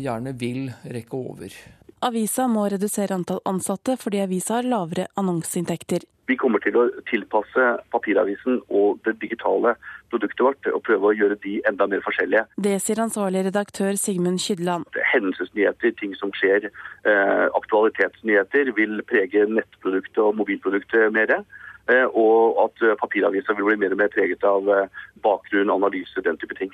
gjerne 0.00 0.36
vil 0.40 0.70
rekke 0.84 1.20
over. 1.20 1.60
Avisa 2.08 2.46
må 2.48 2.64
redusere 2.72 3.12
antall 3.12 3.42
ansatte 3.48 3.98
fordi 4.00 4.22
avisa 4.24 4.60
har 4.60 4.68
lavere 4.68 5.10
annonseinntekter. 5.20 6.08
Vi 6.30 6.36
kommer 6.38 6.62
til 6.62 6.76
å 6.78 6.84
tilpasse 7.10 7.64
papiravisen 7.90 8.60
og 8.68 9.00
det 9.06 9.16
digitale 9.22 9.74
produktet 10.12 10.42
vårt 10.46 10.68
og 10.70 10.82
prøve 10.86 11.10
å 11.10 11.16
gjøre 11.16 11.38
de 11.42 11.56
enda 11.66 11.88
mer 11.90 12.02
forskjellige. 12.04 12.44
Det 12.66 12.76
sier 12.84 13.02
ansvarlig 13.02 13.42
redaktør 13.48 13.98
Sigmund 13.98 14.38
Kydland. 14.42 14.86
Hendelsesnyheter, 15.12 15.94
ting 15.98 16.14
som 16.18 16.30
skjer, 16.38 16.68
eh, 16.70 17.46
aktualitetsnyheter 17.60 18.70
vil 18.76 19.02
prege 19.10 19.46
nettproduktet 19.50 20.22
og 20.22 20.36
mobilproduktet 20.38 21.10
mer. 21.16 21.42
Eh, 21.90 22.06
og 22.14 22.62
at 22.66 22.98
papiravisa 23.00 23.56
vil 23.58 23.66
bli 23.66 23.80
mer 23.82 23.96
og 23.96 24.02
mer 24.04 24.12
preget 24.14 24.44
av 24.46 24.68
eh, 24.70 24.86
bakgrunn, 25.24 25.74
analyse, 25.74 26.22
den 26.22 26.38
type 26.38 26.54
ting. 26.54 26.70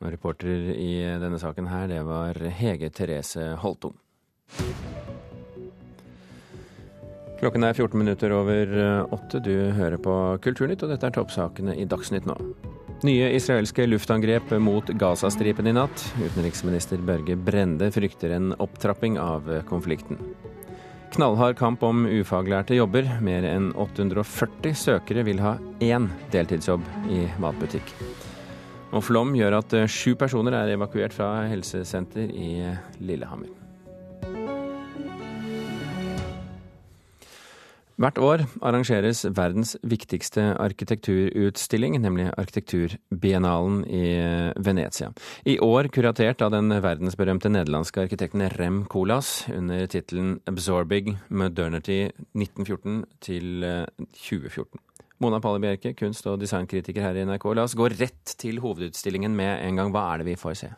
Reporter 0.00 0.72
i 0.72 0.94
denne 1.20 1.38
saken 1.38 1.68
her, 1.68 1.90
det 1.92 2.00
var 2.08 2.40
Hege 2.62 2.88
Therese 2.88 3.52
Holtom. 3.60 3.98
Klokken 7.40 7.64
er 7.64 7.72
14 7.72 7.96
minutter 7.96 8.32
over 8.36 8.68
eh, 8.76 9.12
åtte. 9.16 9.40
Du 9.40 9.54
hører 9.72 9.96
på 9.96 10.14
Kulturnytt, 10.44 10.82
og 10.84 10.90
dette 10.92 11.08
er 11.08 11.14
toppsakene 11.16 11.72
i 11.72 11.86
Dagsnytt 11.88 12.26
nå. 12.28 12.36
Nye 13.08 13.30
israelske 13.32 13.86
luftangrep 13.88 14.52
mot 14.60 14.90
Gazastripen 15.00 15.70
i 15.70 15.72
natt. 15.72 16.02
Utenriksminister 16.20 17.00
Børge 17.00 17.38
Brende 17.40 17.88
frykter 17.94 18.34
en 18.36 18.52
opptrapping 18.60 19.16
av 19.16 19.48
konflikten. 19.70 20.20
Knallhard 21.14 21.56
kamp 21.58 21.80
om 21.82 22.04
ufaglærte 22.04 22.76
jobber. 22.76 23.08
Mer 23.24 23.48
enn 23.48 23.70
840 23.72 24.76
søkere 24.76 25.24
vil 25.24 25.40
ha 25.40 25.54
én 25.80 26.10
deltidsjobb 26.34 26.84
i 27.08 27.24
matbutikk. 27.40 27.94
Og 28.92 29.06
flom 29.06 29.32
gjør 29.38 29.62
at 29.62 29.78
sju 29.88 30.12
personer 30.20 30.58
er 30.60 30.74
evakuert 30.76 31.16
fra 31.16 31.32
helsesenter 31.48 32.28
i 32.28 32.52
Lillehammer. 33.00 33.59
Hvert 38.00 38.16
år 38.16 38.42
arrangeres 38.64 39.26
verdens 39.36 39.74
viktigste 39.84 40.54
arkitekturutstilling, 40.56 41.98
nemlig 42.00 42.30
Arkitekturbiennalen 42.32 43.82
i 43.84 44.04
Venezia. 44.56 45.10
I 45.44 45.58
år 45.60 45.90
kuratert 45.92 46.40
av 46.40 46.54
den 46.54 46.72
verdensberømte 46.72 47.52
nederlandske 47.52 48.06
arkitekten 48.06 48.46
Rem 48.56 48.86
Colas 48.88 49.44
under 49.52 49.84
tittelen 49.84 50.38
'Absorbing 50.48 51.18
Modernity 51.28 52.06
1914 52.32 53.04
til 53.20 53.68
2014'. 54.16 54.89
Mona 55.20 55.36
Palle 55.44 55.60
Bjerke, 55.60 55.92
kunst- 55.92 56.24
og 56.30 56.38
designkritiker 56.40 57.04
her 57.04 57.18
i 57.20 57.26
NRK. 57.28 57.50
La 57.52 57.66
oss 57.66 57.76
gå 57.76 57.90
rett 57.92 58.32
til 58.40 58.56
hovedutstillingen 58.62 59.34
med 59.36 59.66
en 59.66 59.76
gang. 59.76 59.90
Hva 59.92 60.06
er 60.14 60.22
det 60.22 60.30
vi 60.30 60.36
får 60.40 60.54
se? 60.62 60.70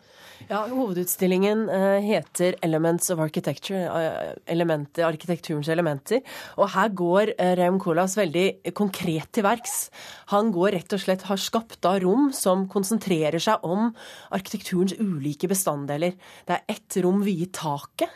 Ja, 0.49 0.65
Hovedutstillingen 0.67 1.69
uh, 1.71 2.01
heter 2.03 2.57
'Elements 2.59 3.11
of 3.15 3.21
Architecture', 3.23 3.87
uh, 3.87 4.35
elementer, 4.47 5.07
arkitekturens 5.07 5.69
elementer. 5.71 6.23
Og 6.59 6.71
her 6.75 6.89
går 6.89 7.35
uh, 7.39 7.53
Reum 7.61 7.79
Kolas 7.79 8.17
veldig 8.19 8.75
konkret 8.75 9.31
til 9.31 9.47
verks. 9.47 9.91
Han 10.35 10.51
går 10.51 10.75
rett 10.75 10.97
og 10.97 11.05
slett, 11.05 11.29
har 11.31 11.39
skapt 11.39 11.87
av 11.87 12.01
rom 12.03 12.33
som 12.35 12.67
konsentrerer 12.67 13.39
seg 13.39 13.63
om 13.63 13.93
arkitekturens 14.35 14.97
ulike 14.99 15.47
bestanddeler. 15.47 16.19
Det 16.49 16.59
er 16.59 16.67
ett 16.75 16.99
rom 17.05 17.23
viet 17.23 17.55
taket. 17.55 18.11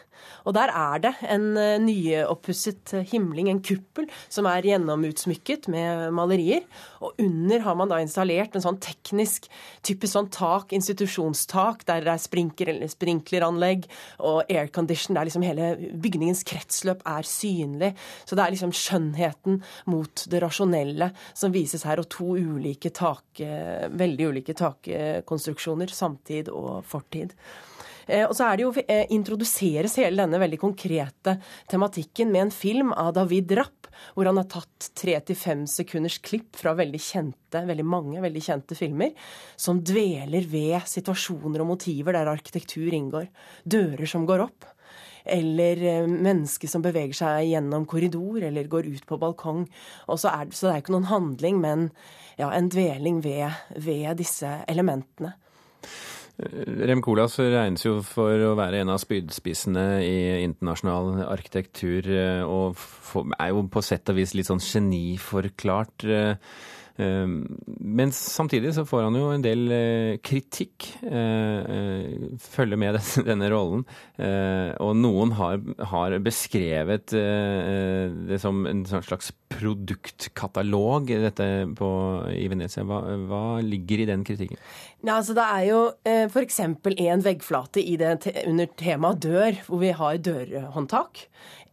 Og 0.47 0.55
der 0.57 0.73
er 0.73 1.03
det 1.03 1.13
en 1.27 1.47
uh, 1.59 1.77
nyoppusset 1.83 2.95
himling, 3.11 3.51
en 3.51 3.63
kuppel, 3.65 4.09
som 4.33 4.49
er 4.51 4.67
gjennomutsmykket 4.69 5.69
med 5.73 6.15
malerier. 6.17 6.67
Og 7.03 7.19
under 7.23 7.65
har 7.67 7.79
man 7.79 7.91
da 7.93 8.01
installert 8.03 8.57
en 8.57 8.65
sånn 8.65 8.81
teknisk 8.83 9.51
typisk 9.87 10.15
sånn 10.15 10.31
tak, 10.35 10.73
institusjonstak, 10.77 11.85
der 11.89 12.05
det 12.07 12.15
er 12.15 12.23
sprinkler, 12.23 12.81
sprinkleranlegg 12.91 13.87
og 14.25 14.51
aircondition. 14.51 15.17
Der 15.17 15.29
liksom 15.29 15.45
hele 15.47 15.75
bygningens 15.95 16.45
kretsløp 16.47 17.05
er 17.07 17.27
synlig. 17.29 17.93
Så 18.25 18.39
det 18.39 18.47
er 18.47 18.55
liksom 18.55 18.75
skjønnheten 18.77 19.61
mot 19.91 20.27
det 20.31 20.43
rasjonelle 20.45 21.13
som 21.35 21.55
vises 21.55 21.87
her, 21.87 22.03
og 22.03 22.11
to 22.13 22.35
ulike 22.37 22.93
tak, 22.95 23.25
veldig 23.39 24.31
ulike 24.33 24.57
takkonstruksjoner, 24.57 25.93
samtid 25.93 26.51
og 26.53 26.85
fortid. 26.89 27.35
Og 28.07 28.37
så 28.39 28.47
er 28.47 28.59
det 28.59 28.63
jo, 28.63 28.71
introduseres 29.17 29.97
hele 29.99 30.23
denne 30.23 30.39
veldig 30.39 30.61
konkrete 30.63 31.37
tematikken 31.71 32.31
med 32.31 32.45
en 32.45 32.53
film 32.55 32.93
av 32.95 33.17
David 33.17 33.57
Rapp, 33.59 33.89
hvor 34.15 34.29
han 34.29 34.39
har 34.41 34.49
tatt 34.51 34.91
tre 34.99 35.17
til 35.27 35.39
fem 35.39 35.65
sekunders 35.71 36.19
klipp 36.25 36.57
fra 36.61 36.77
veldig 36.79 37.01
kjente, 37.03 37.65
veldig 37.67 37.87
mange 37.87 38.23
veldig 38.23 38.43
kjente 38.45 38.79
filmer, 38.79 39.13
som 39.59 39.83
dveler 39.83 40.47
ved 40.51 40.87
situasjoner 40.89 41.65
og 41.65 41.73
motiver 41.75 42.17
der 42.17 42.31
arkitektur 42.31 42.95
inngår. 42.95 43.29
Dører 43.65 44.11
som 44.11 44.27
går 44.29 44.47
opp. 44.47 44.69
Eller 45.27 46.07
mennesker 46.07 46.71
som 46.71 46.85
beveger 46.85 47.17
seg 47.19 47.49
gjennom 47.49 47.89
korridor 47.91 48.45
eller 48.47 48.69
går 48.71 48.87
ut 48.93 49.09
på 49.09 49.19
balkong. 49.19 49.65
Så, 50.07 50.31
er, 50.31 50.53
så 50.55 50.69
det 50.69 50.75
er 50.77 50.85
ikke 50.85 50.95
noen 50.95 51.11
handling, 51.11 51.59
men 51.65 51.89
ja, 52.39 52.53
en 52.53 52.71
dveling 52.71 53.19
ved, 53.25 53.51
ved 53.75 54.21
disse 54.21 54.53
elementene. 54.71 55.35
Rem 56.37 57.01
Koolhaas 57.01 57.39
regnes 57.41 57.87
jo 57.87 57.95
for 58.05 58.43
å 58.45 58.53
være 58.59 58.83
en 58.83 58.93
av 58.93 59.01
spydspissene 59.01 59.87
i 60.05 60.17
internasjonal 60.45 61.23
arkitektur, 61.31 62.11
og 62.45 62.77
er 63.39 63.55
jo 63.55 63.65
på 63.73 63.85
sett 63.85 64.13
og 64.13 64.19
vis 64.21 64.37
litt 64.37 64.51
sånn 64.51 64.61
geniforklart. 64.61 66.05
Men 66.97 68.13
samtidig 68.17 68.71
så 68.73 68.87
får 68.89 69.03
han 69.05 69.17
jo 69.17 69.31
en 69.33 69.45
del 69.45 69.65
kritikk, 70.25 70.87
følger 71.03 72.81
med 72.81 73.01
denne 73.29 73.51
rollen. 73.53 73.85
Og 74.81 74.93
noen 74.97 75.35
har, 75.37 75.61
har 75.93 76.17
beskrevet 76.25 77.13
det 77.13 78.41
som 78.45 78.65
en 78.69 78.85
slags 78.89 79.33
produktkatalog 79.53 81.13
dette 81.27 81.49
på, 81.77 81.91
i 82.33 82.49
Venezia. 82.53 82.85
Hva, 82.89 83.03
hva 83.29 83.45
ligger 83.65 84.03
i 84.03 84.09
den 84.09 84.25
kritikken? 84.27 84.61
Ja, 85.05 85.19
altså 85.19 85.35
Det 85.37 85.45
er 85.45 85.65
jo 85.69 85.81
eh, 86.09 86.25
f.eks. 86.25 86.57
en 86.65 87.21
veggflate 87.23 87.83
det, 88.01 88.33
under 88.49 88.71
temaet 88.81 89.21
dør, 89.21 89.59
hvor 89.69 89.83
vi 89.83 89.93
har 89.93 90.17
dørhåndtak. 90.25 91.27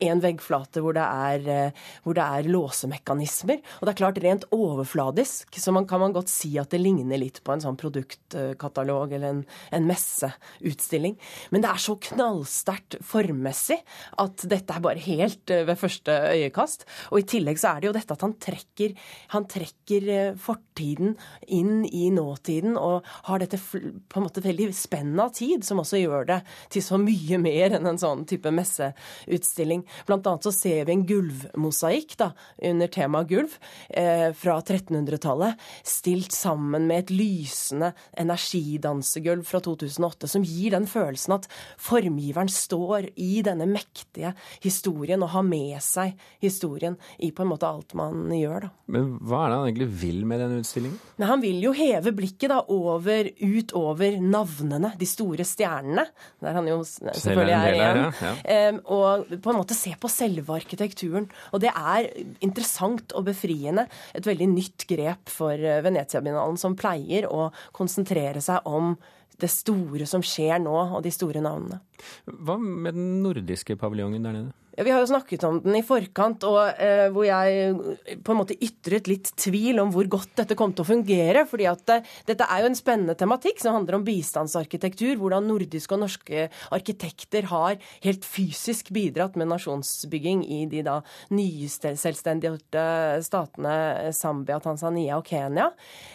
En 0.04 0.20
veggflate 0.20 0.82
hvor 0.84 0.92
det, 0.98 1.06
er, 1.06 1.72
hvor 2.04 2.18
det 2.18 2.24
er 2.26 2.50
låsemekanismer. 2.52 3.62
Og 3.80 3.88
det 3.88 3.94
er 3.94 4.00
klart 4.02 4.20
rent 4.20 4.44
overfladisk 4.52 5.56
så 5.56 5.72
man 5.72 5.88
kan 5.88 6.02
man 6.04 6.12
godt 6.12 6.28
si 6.28 6.52
at 6.60 6.74
det 6.74 6.82
ligner 6.82 7.22
litt 7.22 7.40
på 7.46 7.54
en 7.54 7.64
sånn 7.64 7.80
produktkatalog 7.80 9.16
eller 9.16 9.38
en, 9.38 9.42
en 9.72 9.88
messeutstilling. 9.88 11.16
Men 11.56 11.64
det 11.64 11.72
er 11.72 11.80
så 11.80 11.96
knallsterkt 12.10 13.00
formmessig 13.08 13.80
at 14.20 14.44
dette 14.52 14.76
er 14.76 14.84
bare 14.84 15.00
helt 15.08 15.48
ved 15.48 15.80
første 15.80 16.20
øyekast. 16.34 16.84
Og 17.16 17.24
i 17.24 17.28
tillegg 17.38 17.64
så 17.64 17.72
er 17.72 17.80
det 17.80 17.94
jo 17.94 17.96
dette 18.02 18.20
at 18.20 18.28
han 18.28 18.36
trekker, 18.36 19.00
han 19.32 19.48
trekker 19.48 20.36
fortiden 20.44 21.16
inn 21.48 21.88
i 21.88 22.10
nåtiden 22.12 22.76
og 22.76 23.13
har 23.30 23.42
dette 23.42 23.60
på 23.60 24.20
en 24.20 24.26
måte 24.26 24.44
veldig 24.44 24.70
spenn 24.76 25.14
av 25.22 25.34
tid, 25.38 25.64
som 25.66 25.82
også 25.84 26.02
gjør 26.02 26.28
det 26.30 26.40
til 26.74 26.86
så 26.86 27.00
mye 27.02 27.40
mer 27.42 27.78
enn 27.78 27.90
en 27.90 28.00
sånn 28.00 28.26
type 28.30 28.52
messeutstilling. 28.54 29.84
Blant 30.08 30.28
annet 30.30 30.48
så 30.48 30.54
ser 30.56 30.88
vi 30.88 30.96
en 30.96 31.06
gulvmosaikk 31.10 32.16
da, 32.20 32.32
under 32.72 32.92
temaet 32.94 33.32
gulv 33.32 33.58
eh, 33.90 34.30
fra 34.38 34.58
1300-tallet, 34.62 35.60
stilt 35.88 36.36
sammen 36.36 36.88
med 36.90 37.06
et 37.06 37.14
lysende 37.14 37.94
energidansegulv 38.20 39.46
fra 39.48 39.62
2008, 39.64 40.32
som 40.36 40.48
gir 40.48 40.74
den 40.76 40.88
følelsen 40.90 41.38
at 41.38 41.50
formgiveren 41.82 42.52
står 42.52 43.12
i 43.20 43.42
denne 43.46 43.68
mektige 43.70 44.34
historien 44.64 45.24
og 45.24 45.34
har 45.36 45.48
med 45.48 45.80
seg 45.84 46.18
historien 46.44 46.98
i 47.24 47.32
på 47.34 47.44
en 47.44 47.52
måte 47.54 47.70
alt 47.70 47.96
man 47.98 48.28
gjør. 48.34 48.68
da. 48.68 48.74
Men 48.94 49.14
hva 49.22 49.44
er 49.44 49.52
det 49.52 49.58
han 49.58 49.68
egentlig 49.70 49.90
vil 50.04 50.22
med 50.30 50.42
denne 50.44 50.62
utstillingen? 50.64 51.00
Nei, 51.20 51.30
han 51.30 51.44
vil 51.44 51.60
jo 51.64 51.74
heve 51.78 52.14
blikket 52.16 52.52
da 52.52 52.62
over 52.74 53.03
utover, 53.04 53.30
utover 53.40 54.18
navnene, 54.22 54.94
de 54.98 55.08
store 55.08 55.46
stjernene, 55.46 56.06
der 56.42 56.58
han 56.58 56.68
jo 56.68 56.80
selvfølgelig 56.84 57.56
er 57.56 57.74
igjen, 57.74 58.02
ja, 58.22 58.34
ja. 58.48 58.72
og 58.86 59.28
på 59.44 59.52
en 59.52 59.60
måte 59.60 59.76
se 59.78 59.94
på 60.00 60.12
selve 60.12 60.54
arkitekturen. 60.56 61.28
Og 61.52 61.62
det 61.64 61.72
er 61.74 62.10
interessant 62.42 63.14
og 63.14 63.28
befriende. 63.28 63.88
Et 64.14 64.26
veldig 64.26 64.50
nytt 64.54 64.88
grep 64.90 65.30
for 65.32 65.54
eh, 65.54 65.82
Venezia-binalen, 65.84 66.58
som 66.60 66.78
pleier 66.80 67.28
å 67.30 67.50
konsentrere 67.76 68.42
seg 68.44 68.66
om 68.66 68.96
det 69.42 69.50
store 69.50 70.06
som 70.08 70.24
skjer 70.24 70.62
nå, 70.62 70.74
og 70.94 71.02
de 71.04 71.12
store 71.12 71.42
navnene. 71.44 71.82
Hva 72.26 72.58
med 72.60 72.94
den 72.96 73.24
nordiske 73.24 73.78
paviljongen 73.80 74.24
der 74.24 74.38
nede? 74.38 74.63
Vi 74.74 74.90
har 74.90 75.04
jo 75.04 75.10
snakket 75.12 75.44
om 75.46 75.60
den 75.62 75.76
i 75.78 75.84
forkant, 75.86 76.44
og 76.50 76.80
eh, 76.82 77.06
hvor 77.14 77.28
jeg 77.28 78.18
på 78.26 78.34
en 78.34 78.40
måte 78.40 78.56
ytret 78.58 79.06
litt 79.10 79.30
tvil 79.38 79.78
om 79.84 79.92
hvor 79.94 80.08
godt 80.10 80.32
dette 80.40 80.58
kom 80.58 80.72
til 80.74 80.82
å 80.82 80.88
fungere. 80.88 81.44
fordi 81.46 81.68
at 81.70 81.84
det, 81.86 81.98
eh, 82.02 82.14
dette 82.32 82.48
er 82.50 82.64
jo 82.64 82.70
en 82.72 82.78
spennende 82.78 83.16
tematikk 83.20 83.62
som 83.62 83.76
handler 83.78 84.00
om 84.00 84.06
bistandsarkitektur. 84.08 85.20
Hvordan 85.22 85.46
nordiske 85.46 85.94
og 85.94 86.02
norske 86.02 86.48
arkitekter 86.74 87.46
har 87.52 87.78
helt 88.02 88.26
fysisk 88.26 88.90
bidratt 88.96 89.38
med 89.38 89.52
nasjonsbygging 89.52 90.42
i 90.50 90.66
de 90.72 90.82
da 90.82 91.00
nye 91.30 91.70
selvstendiggjorte 91.70 93.22
statene 93.22 94.10
Zambia, 94.18 94.58
Tanzania 94.64 95.20
og 95.20 95.30
Kenya. 95.30 95.70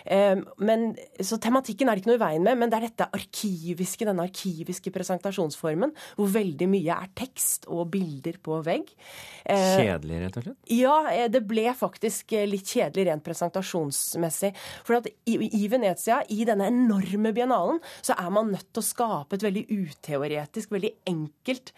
Eh, 0.05 0.35
men, 0.59 0.97
så 1.23 1.39
tematikken 1.39 1.87
er 1.87 1.95
det 1.95 2.03
ikke 2.03 2.11
noe 2.11 2.19
i 2.19 2.25
veien 2.27 2.43
med, 2.43 2.59
men 2.59 2.75
det 2.75 2.81
er 2.81 2.89
dette 2.89 3.11
arkiviske, 3.15 4.09
denne 4.09 4.27
arkiviske 4.27 4.91
presentasjonsformen, 4.91 5.95
hvor 6.19 6.35
veldig 6.35 6.71
mye 6.75 6.99
er 6.99 7.15
tekst 7.15 7.71
og 7.71 7.87
bilder 7.95 8.43
på 8.43 8.48
på 8.49 8.59
vegg. 8.67 8.91
Eh, 9.45 9.77
kjedelig, 9.79 10.21
rett 10.25 10.41
og 10.41 10.47
slett? 10.47 10.59
Ja, 10.75 10.97
eh, 11.13 11.29
det 11.33 11.45
ble 11.49 11.67
faktisk 11.77 12.35
eh, 12.37 12.49
litt 12.49 12.69
kjedelig 12.69 13.09
rent 13.09 13.27
presentasjonsmessig. 13.27 14.53
For 14.89 14.99
at 15.01 15.09
i, 15.09 15.39
i 15.61 15.65
Venezia, 15.71 16.21
i 16.35 16.45
denne 16.49 16.71
enorme 16.73 17.33
biennalen, 17.37 17.83
så 18.01 18.17
er 18.19 18.31
man 18.35 18.53
nødt 18.55 18.71
til 18.73 18.85
å 18.85 18.91
skape 18.91 19.39
et 19.39 19.49
veldig 19.49 19.67
uteoretisk, 19.71 20.73
veldig 20.75 20.95
enkelt 21.13 21.75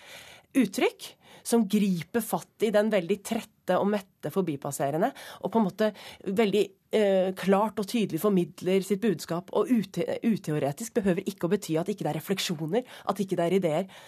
uttrykk 0.58 1.14
som 1.46 1.66
griper 1.68 2.22
fatt 2.24 2.66
i 2.66 2.72
den 2.74 2.90
veldig 2.92 3.18
trette 3.24 3.78
og 3.78 3.88
mette 3.92 4.32
forbipasserende, 4.34 5.10
og 5.40 5.52
på 5.52 5.60
en 5.60 5.66
måte 5.66 5.90
veldig 6.26 6.62
eh, 6.96 7.30
klart 7.38 7.80
og 7.80 7.88
tydelig 7.90 8.20
formidler 8.22 8.84
sitt 8.86 9.02
budskap. 9.02 9.52
Og 9.56 9.70
ute, 9.70 10.06
uteoretisk 10.26 10.98
behøver 10.98 11.26
ikke 11.30 11.48
å 11.48 11.52
bety 11.54 11.78
at 11.80 11.90
ikke 11.92 12.06
det 12.06 12.12
er 12.14 12.20
refleksjoner, 12.20 12.98
at 13.10 13.22
ikke 13.22 13.38
det 13.38 13.46
er 13.46 13.58
ideer. 13.60 14.02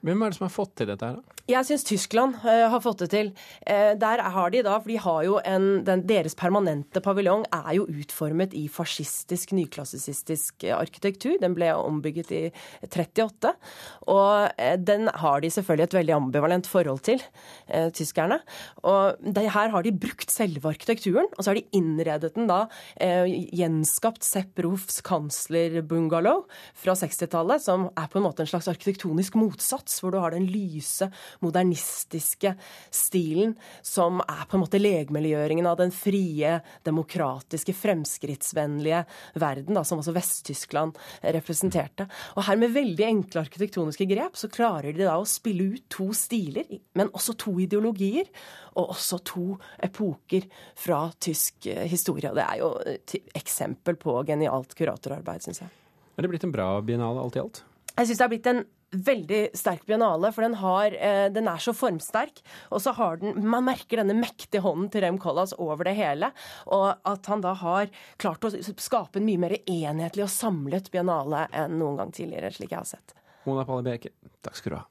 Hvem 0.00 0.22
er 0.22 0.32
det 0.32 0.38
som 0.38 0.46
har 0.46 0.54
fått 0.54 0.72
til 0.80 0.88
dette 0.88 1.04
her? 1.04 1.20
Jeg 1.50 1.66
syns 1.66 1.84
Tyskland 1.84 2.36
uh, 2.44 2.68
har 2.72 2.80
fått 2.80 3.02
det 3.02 3.08
til. 3.12 3.30
Uh, 3.66 3.92
der 4.00 4.22
har 4.32 4.52
de 4.52 4.62
da, 4.64 4.76
for 4.78 4.88
de 4.92 4.98
har 5.02 5.24
jo 5.26 5.36
en, 5.44 5.66
den, 5.84 6.04
Deres 6.08 6.36
permanente 6.38 7.02
paviljong 7.04 7.44
er 7.52 7.74
jo 7.76 7.86
utformet 7.90 8.54
i 8.56 8.64
fascistisk, 8.72 9.52
nyklassisistisk 9.58 10.64
uh, 10.68 10.78
arkitektur. 10.78 11.36
Den 11.42 11.56
ble 11.58 11.72
ombygget 11.76 12.32
i 12.32 12.42
38. 12.86 13.52
Og 14.14 14.64
den 14.86 15.10
har 15.22 15.42
de 15.42 15.50
selvfølgelig 15.52 15.88
et 15.88 15.98
veldig 15.98 16.16
ambivalent 16.16 16.68
forhold 16.70 17.02
til, 17.06 17.20
tyskerne. 17.94 18.40
Og 18.86 19.20
det, 19.20 19.44
her 19.52 19.70
har 19.72 19.84
de 19.84 19.92
brukt 19.94 20.32
selve 20.32 20.72
arkitekturen, 20.72 21.28
og 21.36 21.44
så 21.44 21.52
har 21.52 21.60
de 21.60 21.76
innredet 21.76 22.32
den 22.34 22.48
da, 22.50 22.64
gjenskapt 22.98 24.26
Sepp 24.26 24.58
Roofs 24.64 25.00
kanslerbungalow 25.06 26.42
fra 26.78 26.96
60-tallet, 26.98 27.62
som 27.62 27.88
er 27.94 28.10
på 28.10 28.20
en 28.20 28.26
måte 28.26 28.44
en 28.44 28.50
slags 28.50 28.70
arkitektonisk 28.72 29.38
motsats 29.38 29.89
Slotts, 29.90 30.00
hvor 30.02 30.14
du 30.14 30.20
har 30.22 30.34
den 30.34 30.46
lyse, 30.50 31.10
modernistiske 31.42 32.54
stilen 32.90 33.56
som 33.82 34.20
er 34.22 34.46
på 34.48 34.56
en 34.56 34.64
måte 34.64 34.80
legemeliggjøringen 34.80 35.66
av 35.66 35.78
den 35.80 35.92
frie, 35.94 36.60
demokratiske, 36.86 37.74
fremskrittsvennlige 37.74 39.04
verden, 39.40 39.74
da, 39.74 39.84
som 39.84 40.00
også 40.00 40.14
Vest-Tyskland 40.16 40.98
representerte. 41.22 42.08
Og 42.36 42.46
her 42.46 42.60
med 42.60 42.74
veldig 42.74 43.06
enkle 43.06 43.44
arkitektoniske 43.44 44.08
grep 44.10 44.38
så 44.38 44.50
klarer 44.52 44.94
de 44.94 45.06
da 45.06 45.18
å 45.18 45.28
spille 45.28 45.74
ut 45.74 45.88
to 45.90 46.10
stiler, 46.16 46.68
men 46.94 47.10
også 47.12 47.36
to 47.40 47.58
ideologier. 47.60 48.28
Og 48.78 48.92
også 48.94 49.18
to 49.26 49.44
epoker 49.82 50.44
fra 50.78 51.00
tysk 51.18 51.66
historie. 51.66 51.88
historie. 51.90 52.30
Det 52.36 52.44
er 52.44 52.60
jo 52.60 52.68
et 52.86 53.14
eksempel 53.36 53.98
på 53.98 54.14
genialt 54.28 54.76
kuratorarbeid, 54.78 55.42
syns 55.42 55.64
jeg. 55.64 55.72
Er 56.16 56.22
det 56.26 56.30
blitt 56.32 56.46
en 56.46 56.54
bra 56.54 56.68
biennale 56.84 57.22
alt 57.22 57.36
i 57.36 57.42
alt? 57.42 57.62
Jeg 57.96 58.08
syns 58.08 58.20
det 58.20 58.24
har 58.24 58.32
blitt 58.32 58.48
en 58.50 58.62
veldig 58.90 59.40
sterk 59.54 59.86
biennale, 59.86 60.32
for 60.34 60.42
den, 60.42 60.56
har, 60.60 60.94
eh, 60.94 61.28
den, 61.32 61.48
er 61.48 61.62
så 61.62 61.74
formsterk. 61.76 62.42
Og 62.70 62.82
så 62.82 62.94
har 62.96 63.20
den 63.20 63.46
Man 63.46 63.64
merker 63.64 64.02
denne 64.02 64.16
mektige 64.18 64.62
hånden 64.64 64.90
til 64.90 65.04
Rem 65.04 65.18
Koolhaas 65.18 65.54
over 65.58 65.84
det 65.86 65.96
hele. 65.98 66.32
Og 66.66 66.94
at 67.06 67.26
han 67.30 67.40
da 67.44 67.54
har 67.54 67.90
klart 68.20 68.44
å 68.44 68.50
skape 68.50 69.20
en 69.20 69.28
mye 69.28 69.40
mer 69.40 69.56
enhetlig 69.64 70.26
og 70.26 70.34
samlet 70.34 70.90
biennale 70.90 71.46
enn 71.52 71.78
noen 71.78 71.96
gang 72.02 72.14
tidligere, 72.14 72.52
slik 72.54 72.74
jeg 72.74 72.82
har 72.82 72.90
sett. 72.96 73.16
Mona 73.46 73.64
Palle 73.64 73.86
Beke, 73.86 74.14
takk 74.44 74.58
skal 74.58 74.74
du 74.74 74.80
ha. 74.80 74.86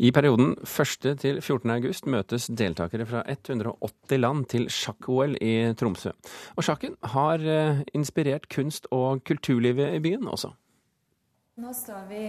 I 0.00 0.08
perioden 0.14 0.54
1. 0.64 1.18
til 1.20 1.40
14. 1.42 1.70
august 1.74 2.06
møtes 2.08 2.48
deltakere 2.48 3.04
fra 3.06 3.22
180 3.28 4.20
land 4.22 4.46
til 4.48 4.66
sjakk-OL 4.72 5.36
i 5.36 5.52
Tromsø. 5.78 6.14
Og 6.56 6.64
sjakken 6.64 6.96
har 7.12 7.44
eh, 7.44 7.82
inspirert 7.94 8.48
kunst- 8.52 8.88
og 8.90 9.22
kulturlivet 9.28 9.98
i 9.98 10.00
byen 10.02 10.30
også. 10.32 10.54
Nå 11.60 11.74
står 11.76 12.06
vi 12.08 12.22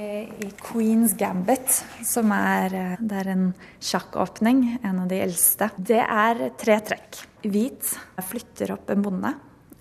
i 0.44 0.50
Queens 0.60 1.14
Gambit, 1.16 1.80
som 2.04 2.34
er, 2.36 2.76
eh, 2.76 2.98
det 3.00 3.22
er 3.24 3.32
en 3.32 3.48
sjakkåpning, 3.80 4.66
en 4.84 5.00
av 5.06 5.08
de 5.08 5.22
eldste. 5.24 5.72
Det 5.80 6.04
er 6.04 6.50
tre 6.60 6.78
trekk. 6.84 7.24
Hvit 7.48 7.96
flytter 8.28 8.76
opp 8.76 8.92
en 8.92 9.08
bonde 9.08 9.34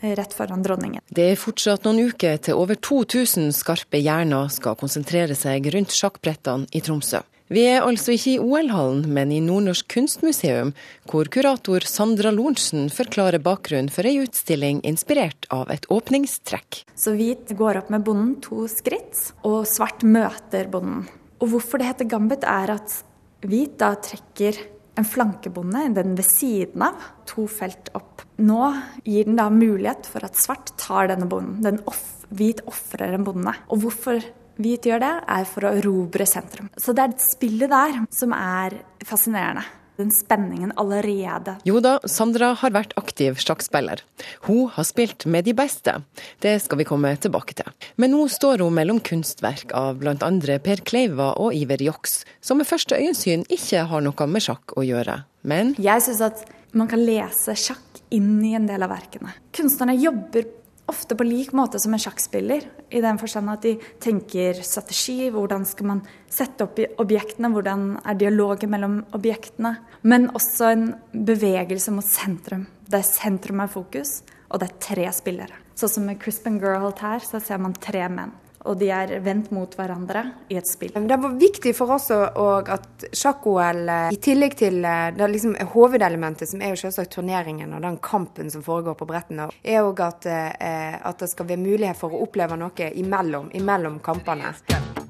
rett 0.02 0.32
foran 0.34 0.62
dronningen. 0.62 1.02
Det 1.06 1.28
er 1.32 1.38
fortsatt 1.38 1.84
noen 1.86 2.08
uker 2.10 2.40
til 2.42 2.58
over 2.58 2.74
2000 2.74 3.52
skarpe 3.54 4.00
hjerner 4.02 4.50
skal 4.50 4.74
konsentrere 4.78 5.36
seg 5.38 5.68
rundt 5.74 5.94
sjakkbrettene 5.94 6.66
i 6.74 6.82
Tromsø. 6.82 7.22
Vi 7.52 7.66
er 7.68 7.84
altså 7.84 8.14
ikke 8.14 8.30
i 8.32 8.40
OL-hallen, 8.40 9.02
men 9.12 9.32
i 9.34 9.42
Nordnorsk 9.44 9.84
kunstmuseum, 9.92 10.70
hvor 11.10 11.28
kurator 11.28 11.84
Sandra 11.84 12.30
Lorentzen 12.32 12.86
forklarer 12.88 13.42
bakgrunnen 13.44 13.90
for 13.92 14.08
ei 14.08 14.22
utstilling 14.22 14.80
inspirert 14.88 15.44
av 15.52 15.68
et 15.74 15.84
åpningstrekk. 15.92 16.80
Så 16.96 17.12
hvit 17.18 17.52
går 17.58 17.82
opp 17.82 17.92
med 17.92 18.06
bonden 18.06 18.38
to 18.40 18.64
skritt, 18.72 19.34
og 19.44 19.66
svart 19.68 20.00
møter 20.00 20.70
bonden. 20.72 21.04
Og 21.44 21.52
hvorfor 21.52 21.82
det 21.82 21.90
heter 21.90 22.08
gambit, 22.14 22.48
er 22.48 22.72
at 22.78 22.96
hvit 23.44 23.76
da 23.82 23.92
trekker 24.00 24.56
en 24.96 25.12
flankebonde, 25.12 25.90
den 26.00 26.16
ved 26.16 26.28
siden 26.32 26.88
av, 26.88 27.04
to 27.28 27.44
felt 27.52 27.92
opp. 27.98 28.24
Nå 28.40 28.70
gir 29.04 29.28
den 29.28 29.36
da 29.36 29.50
mulighet 29.52 30.08
for 30.08 30.24
at 30.24 30.40
svart 30.40 30.72
tar 30.80 31.12
denne 31.12 31.28
bonden. 31.28 31.60
Den 31.60 31.84
off, 31.84 32.24
hvit 32.32 32.64
ofrer 32.64 33.12
en 33.12 33.28
bonde. 33.28 33.52
Og 33.68 33.84
hvorfor 33.84 34.24
Hvit 34.60 34.88
gjør 34.88 35.02
det, 35.02 35.12
er 35.36 35.46
for 35.48 35.68
å 35.68 35.76
erobre 35.78 36.26
sentrum. 36.28 36.68
Så 36.76 36.94
det 36.96 37.06
er 37.06 37.14
spillet 37.22 37.72
der 37.72 38.02
som 38.12 38.34
er 38.36 38.82
fascinerende. 39.06 39.64
Den 40.00 40.08
spenningen 40.10 40.70
allerede. 40.80 41.58
Jo 41.68 41.76
da, 41.84 41.98
Sandra 42.08 42.54
har 42.58 42.72
vært 42.72 42.94
aktiv 42.98 43.36
sjakkspiller. 43.38 44.00
Hun 44.46 44.70
har 44.72 44.86
spilt 44.88 45.26
med 45.28 45.44
de 45.44 45.52
beste. 45.54 45.98
Det 46.40 46.54
skal 46.64 46.80
vi 46.80 46.86
komme 46.88 47.12
tilbake 47.20 47.54
til. 47.58 47.68
Men 48.00 48.14
nå 48.14 48.24
står 48.32 48.64
hun 48.64 48.72
mellom 48.74 49.02
kunstverk 49.04 49.74
av 49.76 50.00
bl.a. 50.00 50.16
Per 50.64 50.82
Kleiva 50.88 51.34
og 51.36 51.52
Iver 51.54 51.84
Joks, 51.84 52.22
som 52.40 52.58
med 52.58 52.70
første 52.70 52.96
øyensyn 52.96 53.44
ikke 53.52 53.84
har 53.92 54.04
noe 54.04 54.28
med 54.32 54.48
sjakk 54.48 54.74
å 54.80 54.86
gjøre. 54.86 55.20
Men 55.44 55.76
Jeg 55.76 56.06
syns 56.08 56.24
at 56.24 56.42
man 56.72 56.88
kan 56.88 57.04
lese 57.04 57.54
sjakk 57.60 58.00
inn 58.16 58.40
i 58.48 58.56
en 58.56 58.66
del 58.68 58.82
av 58.84 58.92
verkene. 58.94 59.36
Kunstnerne 59.52 59.98
jobber 60.00 60.48
ofte 60.90 61.16
på 61.16 61.26
lik 61.26 61.52
måte 61.56 61.80
som 61.80 61.94
en 61.94 62.02
sjakkspiller. 62.02 62.66
I 62.90 63.00
den 63.04 63.20
forstand 63.20 63.50
at 63.52 63.64
de 63.64 63.76
tenker 64.02 64.58
strategi, 64.66 65.30
hvordan 65.32 65.64
skal 65.68 65.88
man 65.92 66.02
sette 66.30 66.66
opp 66.66 66.80
objektene, 67.02 67.52
hvordan 67.54 67.86
er 68.02 68.18
dialogen 68.18 68.72
mellom 68.72 69.00
objektene. 69.16 69.76
Men 70.02 70.30
også 70.34 70.70
en 70.72 70.86
bevegelse 71.12 71.94
mot 71.94 72.06
sentrum. 72.06 72.66
Det 72.88 73.00
er 73.00 73.08
sentrum 73.08 73.62
er 73.64 73.72
fokus, 73.72 74.20
og 74.50 74.60
det 74.60 74.68
er 74.68 74.80
tre 74.88 75.08
spillere. 75.14 75.60
Sånn 75.78 75.94
som 75.96 76.06
med 76.08 76.20
Crispin 76.20 76.60
Girl 76.60 76.92
her, 77.00 77.24
så 77.24 77.40
ser 77.40 77.62
man 77.62 77.78
tre 77.78 78.04
menn 78.12 78.34
og 78.64 78.78
de 78.78 78.88
er 78.94 79.14
vendt 79.24 79.50
mot 79.54 79.74
hverandre 79.76 80.24
i 80.52 80.56
et 80.60 80.68
spill. 80.68 80.92
Det 80.94 81.18
var 81.24 81.36
viktig 81.38 81.74
for 81.76 81.94
oss 81.96 82.10
at 82.12 83.06
sjakk-OL, 83.12 83.82
i 84.14 84.20
tillegg 84.22 84.56
til 84.58 84.80
eh, 84.86 85.10
det 85.16 85.28
liksom 85.32 85.56
hovedelementet, 85.74 86.50
som 86.50 86.62
er 86.62 86.74
jo 86.74 86.82
selvsagt 86.84 87.14
turneringen 87.16 87.74
og 87.74 87.82
den 87.84 87.98
kampen 88.02 88.50
som 88.52 88.64
foregår 88.64 88.98
på 88.98 89.08
brettene, 89.08 89.50
er 89.62 89.82
òg 89.82 90.04
at, 90.06 90.28
eh, 90.30 90.96
at, 90.98 91.18
det 91.22 91.30
skal 91.30 91.46
være 91.48 91.62
mulighet 91.62 91.98
for 91.98 92.14
å 92.14 92.22
oppleve 92.24 92.58
noe 92.58 92.90
imellom, 92.98 93.50
imellom 93.54 94.00
kampene. 94.02 94.54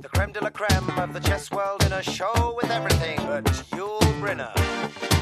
The 0.03 0.09
creme 0.09 0.33
de 0.33 0.41
la 0.41 0.51
creme 0.51 0.91
of 0.99 1.13
the 1.15 1.21
chess 1.21 1.51
world 1.51 1.85
in 1.87 1.93
a 1.93 2.03
show 2.03 2.57
with 2.57 2.71
everything 2.71 3.17
but 3.27 3.45
Yul 3.73 4.01
Brynner. 4.21 5.22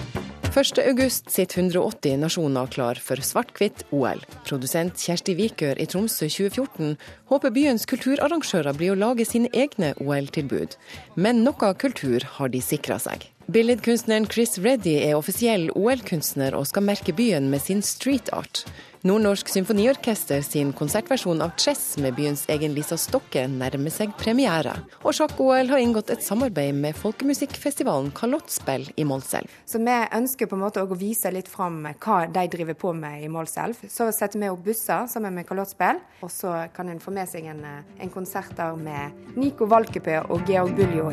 1.8 0.50 1.30
sitter 1.30 1.58
180 1.62 2.16
nasjoner 2.18 2.66
klar 2.66 2.98
for 2.98 3.22
svart-hvitt 3.22 3.84
OL. 3.94 4.18
Produsent 4.48 4.98
Kjersti 4.98 5.36
Vikør 5.38 5.78
i 5.78 5.86
Tromsø 5.86 6.26
2014 6.26 6.96
håper 7.30 7.54
byens 7.54 7.86
kulturarrangører 7.86 8.74
blir 8.74 8.96
å 8.96 8.98
lage 8.98 9.28
sine 9.28 9.46
egne 9.54 9.92
OL-tilbud. 10.02 10.74
Men 11.14 11.44
noe 11.46 11.70
kultur 11.78 12.26
har 12.40 12.50
de 12.50 12.58
sikra 12.66 12.98
seg. 12.98 13.28
Billedkunstneren 13.46 14.26
Chris 14.30 14.58
Reddy 14.58 14.96
er 15.04 15.14
offisiell 15.18 15.70
OL-kunstner 15.78 16.58
og 16.58 16.66
skal 16.66 16.88
merke 16.88 17.14
byen 17.14 17.46
med 17.50 17.62
sin 17.62 17.86
street 17.86 18.34
art. 18.34 18.64
Nordnorsk 19.00 19.48
Symfoniorkester 19.48 20.42
sin 20.44 20.74
konsertversjon 20.76 21.40
av 21.40 21.50
Chess 21.56 21.96
med 21.98 22.12
byens 22.14 22.42
egen 22.52 22.74
Lisa 22.76 22.98
Stokke 23.00 23.46
nærmer 23.48 23.88
seg 23.94 24.10
premiere. 24.20 24.74
Og 25.00 25.14
Sjakk-OL 25.16 25.70
har 25.70 25.80
inngått 25.80 26.10
et 26.12 26.20
samarbeid 26.20 26.76
med 26.76 26.98
folkemusikkfestivalen 27.00 28.10
Kalottspill 28.12 28.90
i 29.00 29.06
Målselv. 29.08 29.48
Så 29.64 29.80
vi 29.80 29.94
ønsker 30.18 30.50
på 30.50 30.58
en 30.58 30.64
måte 30.66 30.84
å 30.84 30.98
vise 31.00 31.32
litt 31.32 31.48
fram 31.48 31.78
hva 31.88 32.18
de 32.28 32.42
driver 32.52 32.76
på 32.76 32.92
med 32.92 33.24
i 33.24 33.30
Målselv. 33.32 33.80
Så 33.88 34.10
setter 34.12 34.42
vi 34.42 34.50
opp 34.52 34.60
busser 34.66 35.08
sammen 35.08 35.32
med 35.32 35.48
Kalottspill, 35.48 36.02
og 36.20 36.34
så 36.34 36.66
kan 36.76 36.92
en 36.92 37.00
få 37.00 37.16
med 37.16 37.32
seg 37.32 37.48
en, 37.54 37.64
en 37.64 38.12
konsert 38.12 38.52
der 38.60 38.76
med 38.76 39.32
Nico 39.40 39.64
Valkepø 39.64 40.26
og 40.28 40.44
Georg 40.44 40.76
Buljo. 40.76 41.08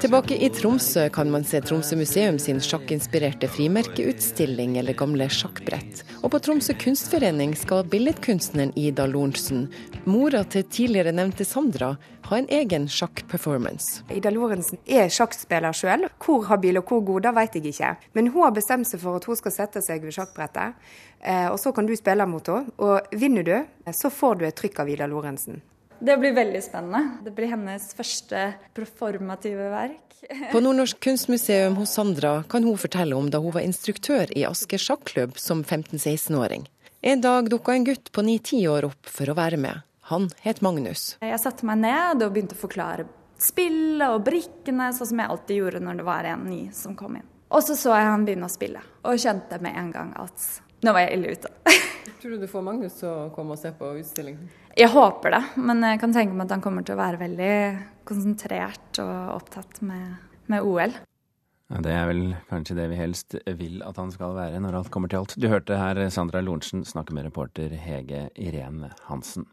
Tilbake 0.00 0.36
i 0.44 0.48
Tromsø 0.48 1.08
kan 1.08 1.30
man 1.30 1.44
se 1.44 1.60
Tromsø 1.60 1.96
museum 1.96 2.38
sin 2.40 2.60
sjakkinspirerte 2.64 3.48
frimerkeutstilling 3.52 4.78
eller 4.80 4.96
gamle 4.96 5.26
sjakkbrett. 5.30 6.00
Og 6.22 6.32
på 6.32 6.40
Tromsø 6.42 6.74
kunstforening 6.80 7.52
skal 7.58 7.84
billedkunstneren 7.92 8.72
Ida 8.78 9.04
Lorentzen, 9.06 9.66
mora 10.08 10.42
til 10.48 10.64
tidligere 10.64 11.12
nevnte 11.12 11.44
Sandra, 11.44 11.92
ha 12.28 12.38
en 12.38 12.48
egen 12.48 12.88
sjakkperformance. 12.88 14.06
Ida 14.16 14.32
Lorentzen 14.32 14.80
er 14.86 15.12
sjakkspiller 15.12 15.76
sjøl. 15.76 16.08
Hvor 16.22 16.46
habil 16.48 16.80
og 16.80 16.88
hvor 16.88 17.02
god, 17.12 17.26
det 17.26 17.34
vet 17.36 17.58
jeg 17.58 17.74
ikke. 17.74 17.90
Men 18.16 18.30
hun 18.32 18.46
har 18.46 18.54
bestemt 18.56 18.88
seg 18.88 19.02
for 19.02 19.20
at 19.20 19.28
hun 19.28 19.38
skal 19.38 19.56
sette 19.58 19.82
seg 19.84 20.06
ved 20.06 20.16
sjakkbrettet. 20.16 20.78
Eh, 21.20 21.50
og 21.50 21.60
så 21.60 21.74
kan 21.76 21.86
du 21.86 21.92
spille 21.98 22.26
mot 22.26 22.48
henne. 22.48 22.72
Og 22.80 23.12
vinner 23.18 23.46
du, 23.46 23.54
så 23.92 24.10
får 24.10 24.40
du 24.40 24.48
et 24.48 24.56
trykk 24.56 24.82
av 24.82 24.94
Ida 24.94 25.10
Lorentzen. 25.10 25.60
Det 26.02 26.16
blir 26.18 26.32
veldig 26.34 26.62
spennende. 26.62 27.18
Det 27.22 27.30
blir 27.30 27.46
hennes 27.46 27.84
første 27.94 28.38
performative 28.74 29.68
verk. 29.70 30.16
På 30.50 30.58
Nordnorsk 30.58 30.98
kunstmuseum 31.00 31.76
hos 31.78 31.92
Sandra 31.94 32.40
kan 32.50 32.64
hun 32.66 32.78
fortelle 32.78 33.14
om 33.14 33.28
da 33.30 33.38
hun 33.38 33.54
var 33.54 33.62
instruktør 33.62 34.30
i 34.34 34.42
Asker 34.48 34.82
sjakklubb 34.82 35.38
som 35.38 35.62
15-16-åring. 35.62 36.66
En 37.06 37.22
dag 37.22 37.50
dukka 37.50 37.76
en 37.76 37.86
gutt 37.86 38.10
på 38.10 38.24
9-10 38.26 38.66
år 38.72 38.88
opp 38.88 39.12
for 39.14 39.30
å 39.30 39.36
være 39.38 39.60
med. 39.62 39.84
Han 40.10 40.26
het 40.42 40.58
Magnus. 40.66 41.04
Jeg 41.22 41.38
satte 41.38 41.66
meg 41.70 41.78
ned 41.84 42.26
og 42.26 42.34
begynte 42.34 42.58
å 42.58 42.62
forklare 42.64 43.06
spillet 43.38 44.08
og 44.08 44.24
brikkene, 44.26 44.90
sånn 44.96 45.12
som 45.12 45.22
jeg 45.22 45.30
alltid 45.36 45.60
gjorde 45.60 45.84
når 45.86 46.02
det 46.02 46.08
var 46.08 46.30
en 46.32 46.42
ny 46.50 46.64
som 46.74 46.98
kom 46.98 47.20
inn. 47.20 47.28
Og 47.54 47.62
så 47.62 47.78
så 47.78 47.94
jeg 47.94 48.10
han 48.10 48.26
begynne 48.26 48.50
å 48.50 48.56
spille, 48.56 48.82
og 49.06 49.22
kjente 49.22 49.62
med 49.62 49.78
en 49.78 49.94
gang 49.94 50.10
at 50.18 50.50
nå 50.82 50.96
var 50.98 51.06
jeg 51.06 51.20
ille 51.20 51.36
ute. 51.38 51.54
Tror 52.18 52.34
du 52.34 52.42
du 52.42 52.50
får 52.50 52.66
Magnus 52.66 52.98
til 52.98 53.10
å 53.10 53.30
komme 53.34 53.54
og 53.54 53.62
se 53.62 53.70
på 53.78 53.94
utstillingen? 54.00 54.50
Jeg 54.78 54.88
håper 54.88 55.34
det, 55.34 55.42
men 55.60 55.82
jeg 55.84 56.00
kan 56.00 56.14
tenke 56.14 56.36
meg 56.36 56.46
at 56.46 56.56
han 56.56 56.62
kommer 56.64 56.84
til 56.86 56.96
å 56.96 57.02
være 57.02 57.20
veldig 57.20 57.54
konsentrert 58.08 59.00
og 59.02 59.34
opptatt 59.36 59.82
med, 59.84 60.14
med 60.48 60.64
OL. 60.64 60.94
Ja, 61.72 61.80
det 61.84 61.92
er 61.96 62.08
vel 62.08 62.22
kanskje 62.50 62.76
det 62.76 62.86
vi 62.90 63.00
helst 63.00 63.36
vil 63.58 63.82
at 63.84 64.00
han 64.00 64.12
skal 64.12 64.34
være 64.36 64.60
når 64.60 64.78
alt 64.80 64.92
kommer 64.92 65.12
til 65.12 65.22
alt. 65.22 65.36
Du 65.40 65.48
hørte 65.48 65.76
her 65.80 66.00
Sandra 66.12 66.42
Lorentzen 66.44 66.86
snakke 66.88 67.16
med 67.16 67.28
reporter 67.28 67.72
Hege 67.84 68.26
Irene 68.36 68.92
Hansen. 69.08 69.46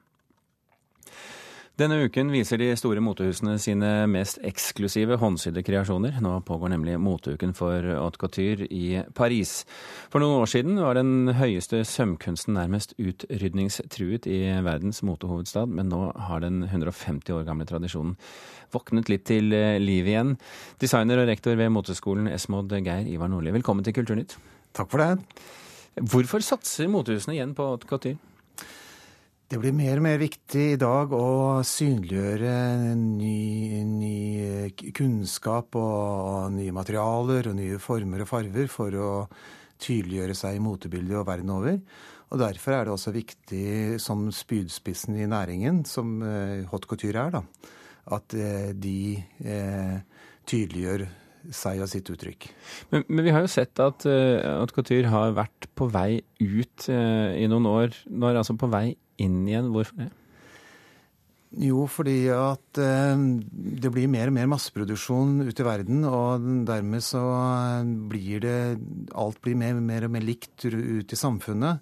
Denne 1.79 1.95
uken 2.03 2.27
viser 2.27 2.59
de 2.59 2.73
store 2.75 2.99
motehusene 2.99 3.53
sine 3.61 3.89
mest 4.11 4.41
eksklusive 4.43 5.15
håndsydde 5.21 5.61
kreasjoner. 5.63 6.17
Nå 6.19 6.33
pågår 6.43 6.73
nemlig 6.73 6.97
moteuken 6.99 7.53
for 7.55 7.85
haute 7.95 8.19
couture 8.19 8.67
i 8.67 8.99
Paris. 9.15 9.61
For 10.11 10.19
noen 10.19 10.41
år 10.41 10.51
siden 10.51 10.81
var 10.83 10.99
den 10.99 11.31
høyeste 11.39 11.79
sømkunsten 11.87 12.57
nærmest 12.59 12.97
utrydningstruet 12.99 14.27
i 14.27 14.41
verdens 14.65 14.99
motehovedstad, 15.07 15.71
men 15.71 15.87
nå 15.93 16.01
har 16.27 16.43
den 16.43 16.65
150 16.67 17.31
år 17.37 17.47
gamle 17.47 17.69
tradisjonen 17.69 18.17
våknet 18.75 19.07
litt 19.07 19.23
til 19.31 19.47
liv 19.79 20.11
igjen. 20.11 20.35
Designer 20.83 21.23
og 21.23 21.31
rektor 21.31 21.55
ved 21.55 21.71
moteskolen 21.71 22.27
Esmod 22.33 22.75
Geir 22.75 23.07
Ivar 23.07 23.31
Nordli, 23.31 23.55
velkommen 23.55 23.87
til 23.87 23.95
Kulturnytt. 23.95 24.35
Takk 24.75 24.91
for 24.91 24.99
det. 24.99 25.13
Hvorfor 26.11 26.43
satser 26.43 26.91
motehusene 26.91 27.39
igjen 27.39 27.55
på 27.55 27.71
haute 27.71 27.87
couture? 27.87 28.19
Det 29.49 29.57
blir 29.57 29.73
mer 29.73 29.97
og 29.97 30.03
mer 30.05 30.19
viktig 30.21 30.63
i 30.75 30.77
dag 30.77 31.09
å 31.17 31.61
synliggjøre 31.65 32.51
ny, 32.93 33.79
ny, 33.81 34.17
kunnskap 34.93 35.73
og 35.79 36.51
nye 36.53 36.75
materialer 36.75 37.49
og 37.49 37.55
nye 37.57 37.79
former 37.81 38.21
og 38.21 38.29
farver 38.29 38.69
for 38.69 38.93
å 38.93 39.07
tydeliggjøre 39.81 40.35
seg 40.37 40.59
i 40.59 40.61
motebildet 40.61 41.17
og 41.17 41.25
verden 41.31 41.49
over. 41.55 41.79
Og 42.29 42.43
Derfor 42.43 42.75
er 42.75 42.85
det 42.85 42.93
også 42.93 43.15
viktig 43.15 43.97
som 43.97 44.27
spydspissen 44.29 45.17
i 45.17 45.25
næringen, 45.33 45.81
som 45.81 46.19
hot 46.69 46.85
couture 46.85 47.25
er, 47.25 47.39
da, 47.39 47.73
at 48.19 48.37
de 48.77 48.99
eh, 49.17 49.97
tydeliggjør 50.45 51.07
seg 51.55 51.81
og 51.83 51.89
sitt 51.91 52.09
uttrykk. 52.11 52.49
Men, 52.93 53.03
men, 53.07 53.23
vi 53.25 53.33
har 53.35 53.43
jo 53.45 53.51
sett 53.51 53.79
at 53.83 54.05
at 54.05 54.73
couture 54.75 55.09
har 55.11 55.35
vært 55.37 55.69
på 55.77 55.89
vei 55.91 56.21
ut 56.39 56.89
uh, 56.91 57.35
i 57.35 57.47
noen 57.49 57.67
år. 57.69 57.99
Nå 58.09 58.29
er 58.29 58.37
det 58.37 58.43
altså 58.43 58.57
på 58.59 58.69
vei 58.71 58.87
inn 59.19 59.43
igjen. 59.47 59.71
Hvorfor 59.73 60.03
det? 60.03 60.11
Jo, 61.57 61.87
fordi 61.89 62.27
at 62.29 62.77
eh, 62.77 63.21
det 63.81 63.89
blir 63.89 64.09
mer 64.11 64.29
og 64.29 64.35
mer 64.35 64.49
masseproduksjon 64.51 65.47
ute 65.47 65.63
i 65.63 65.65
verden, 65.65 66.03
og 66.05 66.45
dermed 66.67 67.01
så 67.01 67.23
blir 68.11 68.43
det 68.43 68.57
Alt 69.17 69.39
blir 69.41 69.57
mer, 69.57 69.79
mer 69.81 70.05
og 70.05 70.13
mer 70.13 70.21
likt 70.21 70.67
ute 70.67 71.15
i 71.15 71.17
samfunnet. 71.17 71.81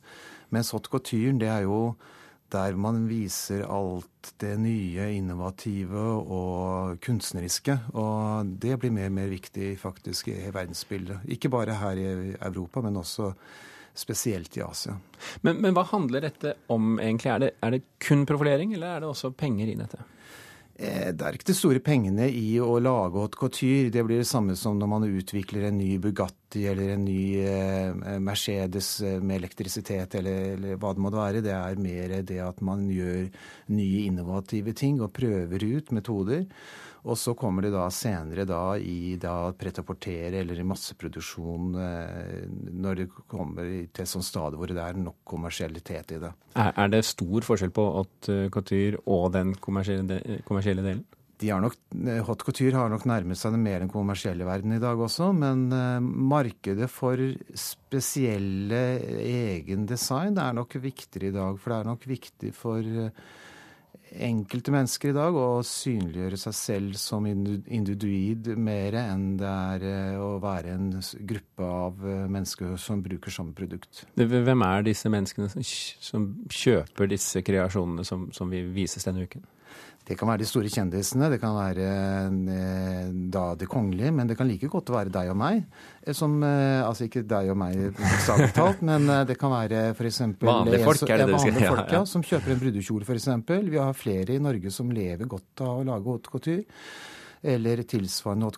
Mens 0.55 0.71
haute 0.71 0.87
couture, 0.87 1.35
det 1.35 1.51
er 1.51 1.65
jo 1.65 1.97
der 2.53 2.75
man 2.79 3.05
viser 3.09 3.65
alt 3.67 4.33
det 4.41 4.53
nye, 4.61 5.09
innovative 5.17 6.03
og 6.23 6.99
kunstneriske. 7.03 7.77
Og 7.99 8.53
det 8.61 8.77
blir 8.81 8.93
mer 8.95 9.09
og 9.11 9.17
mer 9.19 9.31
viktig 9.31 9.73
faktisk 9.81 10.31
i 10.31 10.39
verdensbildet. 10.53 11.25
Ikke 11.35 11.51
bare 11.51 11.75
her 11.79 11.99
i 11.99 12.09
Europa, 12.35 12.83
men 12.85 12.99
også 13.01 13.33
spesielt 13.97 14.57
i 14.57 14.61
Asia. 14.61 14.95
Men, 15.41 15.61
men 15.63 15.73
hva 15.75 15.83
handler 15.89 16.27
dette 16.27 16.53
om 16.73 16.99
egentlig? 17.01 17.31
Er 17.33 17.43
det, 17.43 17.51
er 17.65 17.75
det, 17.75 17.81
kun 18.03 18.27
profilering, 18.29 18.75
eller 18.77 18.95
er 18.95 19.03
det 19.03 19.09
også 19.09 19.33
penger 19.35 19.73
i 19.73 19.79
dette? 19.79 20.05
Det 20.77 21.23
er 21.25 21.33
ikke 21.33 21.49
de 21.49 21.57
store 21.57 21.79
pengene 21.81 22.27
i 22.29 22.59
å 22.61 22.75
lage 22.77 23.17
haute 23.17 23.39
couture. 23.39 23.89
Det 23.89 24.03
blir 24.05 24.21
det 24.21 24.29
samme 24.29 24.53
som 24.55 24.77
når 24.77 24.91
man 24.91 25.07
utvikler 25.09 25.71
en 25.71 25.79
ny 25.81 25.95
Bugatti 25.97 26.46
eller 26.55 26.93
en 26.93 27.03
ny 27.05 27.43
Mercedes 28.23 29.01
med 29.21 29.35
elektrisitet 29.41 30.15
eller, 30.15 30.53
eller 30.55 30.79
hva 30.79 30.93
det 30.95 31.03
måtte 31.03 31.19
være. 31.19 31.43
Det 31.45 31.53
er 31.53 31.81
mer 31.83 32.17
det 32.23 32.39
at 32.39 32.61
man 32.65 32.87
gjør 32.89 33.27
nye 33.75 34.05
innovative 34.07 34.73
ting 34.77 35.01
og 35.01 35.11
prøver 35.17 35.67
ut 35.67 35.91
metoder. 35.91 36.45
Og 37.07 37.15
så 37.19 37.33
kommer 37.37 37.63
det 37.63 37.71
da 37.71 37.85
senere 37.93 38.43
da 38.47 38.61
i 38.79 39.15
da 39.21 39.51
pret-à-porter 39.55 40.35
eller 40.41 40.59
i 40.59 40.65
masseproduksjon 40.67 41.75
når 42.81 42.99
det 42.99 43.07
kommer 43.29 43.69
til 43.93 44.03
et 44.03 44.11
sånt 44.11 44.27
stadium 44.27 44.59
hvor 44.59 44.71
det 44.71 44.81
er 44.83 44.99
nok 44.99 45.21
kommersialitet 45.27 46.15
i 46.17 46.21
det. 46.23 46.33
Er, 46.57 46.89
det 46.91 47.05
stor 47.07 47.45
forskjell 47.47 47.71
på 47.75 47.85
haute 47.99 48.39
couture 48.53 48.99
og 49.05 49.29
den 49.35 49.53
kommersielle, 49.61 50.19
kommersielle 50.47 50.83
delen? 50.83 51.05
De 51.37 51.49
har 51.53 51.61
nok, 51.61 51.75
Hot 52.25 52.41
couture 52.41 52.73
har 52.73 52.89
nok 52.89 53.03
nærmet 53.09 53.37
seg 53.37 53.53
det 53.53 53.61
mer 53.61 53.83
enn 53.83 53.91
kommersielle 53.93 54.45
verden 54.47 54.73
i 54.73 54.81
dag 54.81 54.97
også, 54.97 55.29
men 55.37 55.67
markedet 56.01 56.89
for 56.89 57.21
spesielle 57.53 58.81
egen 59.21 59.85
design 59.89 60.39
er 60.41 60.55
nok 60.57 60.79
viktigere 60.81 61.29
i 61.29 61.35
dag. 61.35 61.59
For 61.61 61.73
det 61.73 61.77
er 61.77 61.91
nok 61.91 62.07
viktig 62.09 62.53
for 62.57 62.81
enkelte 64.07 64.71
mennesker 64.71 65.11
i 65.11 65.15
dag 65.15 65.35
å 65.35 65.61
synliggjøre 65.65 66.39
seg 66.39 66.55
selv 66.55 66.97
som 67.01 67.25
individ 67.27 68.49
mer 68.57 68.95
enn 69.01 69.25
det 69.39 69.51
er 69.51 70.17
å 70.21 70.37
være 70.43 70.73
en 70.77 70.87
gruppe 71.29 71.67
av 71.67 72.01
mennesker 72.05 72.77
som 72.81 73.03
bruker 73.05 73.33
samme 73.33 73.53
produkt. 73.57 74.05
Hvem 74.15 74.65
er 74.65 74.87
disse 74.87 75.11
menneskene 75.11 75.51
som 75.51 76.31
kjøper 76.49 77.11
disse 77.11 77.43
kreasjonene 77.45 78.07
som, 78.07 78.29
som 78.33 78.49
vi 78.53 78.63
vises 78.79 79.05
denne 79.07 79.27
uken? 79.27 79.45
Det 80.07 80.15
kan 80.15 80.29
være 80.31 80.39
de 80.39 80.47
store 80.47 80.69
kjendisene, 80.71 81.27
det 81.33 81.39
kan 81.41 81.55
være 81.57 81.87
da 83.33 83.43
det 83.59 83.67
kongelige, 83.67 84.13
men 84.15 84.29
det 84.29 84.37
kan 84.39 84.47
like 84.47 84.69
godt 84.71 84.93
være 84.93 85.11
deg 85.11 85.33
og 85.33 85.39
meg. 85.39 85.65
Som, 86.15 86.37
altså 86.45 87.09
ikke 87.09 87.25
deg 87.27 87.51
og 87.51 87.59
meg 87.59 87.99
talt, 88.55 88.85
men 88.87 89.09
det 89.27 89.35
kan 89.39 89.51
være 89.51 89.89
f.eks. 89.91 90.21
Vanlige 90.39 90.85
folk, 90.85 91.03
er 91.09 91.25
det 91.25 91.27
det 91.33 91.41
skal 91.43 91.59
ja, 91.59 91.73
folk, 91.75 91.91
ja, 91.97 92.01
som 92.07 92.23
kjøper 92.23 92.55
en 92.55 92.63
brudekjole 92.63 93.07
f.eks. 93.07 93.29
Vi 93.67 93.83
har 93.83 93.99
flere 93.99 94.37
i 94.37 94.41
Norge 94.47 94.71
som 94.71 94.95
lever 94.95 95.27
godt 95.27 95.67
av 95.67 95.81
å 95.81 95.85
lage 95.91 96.07
haute 96.07 96.31
couture. 96.31 96.63
Eller 97.47 97.83
tilsvarende 97.85 98.49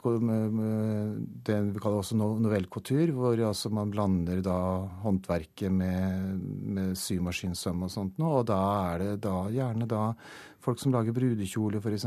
det 1.45 1.57
vi 1.65 1.81
kaller 1.83 1.99
også 1.99 2.15
novell 2.15 2.67
couture, 2.71 3.11
hvor 3.11 3.41
altså 3.49 3.71
man 3.75 3.91
blander 3.91 4.39
da 4.45 4.59
håndverket 5.03 5.73
med, 5.73 6.39
med 6.77 6.95
symaskinsøm 6.97 7.83
og 7.85 7.91
sånt 7.91 8.21
noe. 8.21 8.39
Og 8.39 8.47
da 8.47 8.61
er 8.93 9.03
det 9.03 9.17
da 9.25 9.35
gjerne 9.51 9.89
da 9.89 10.03
folk 10.63 10.79
som 10.81 10.93
lager 10.93 11.15
brudekjoler, 11.15 11.79
f.eks. 11.79 12.05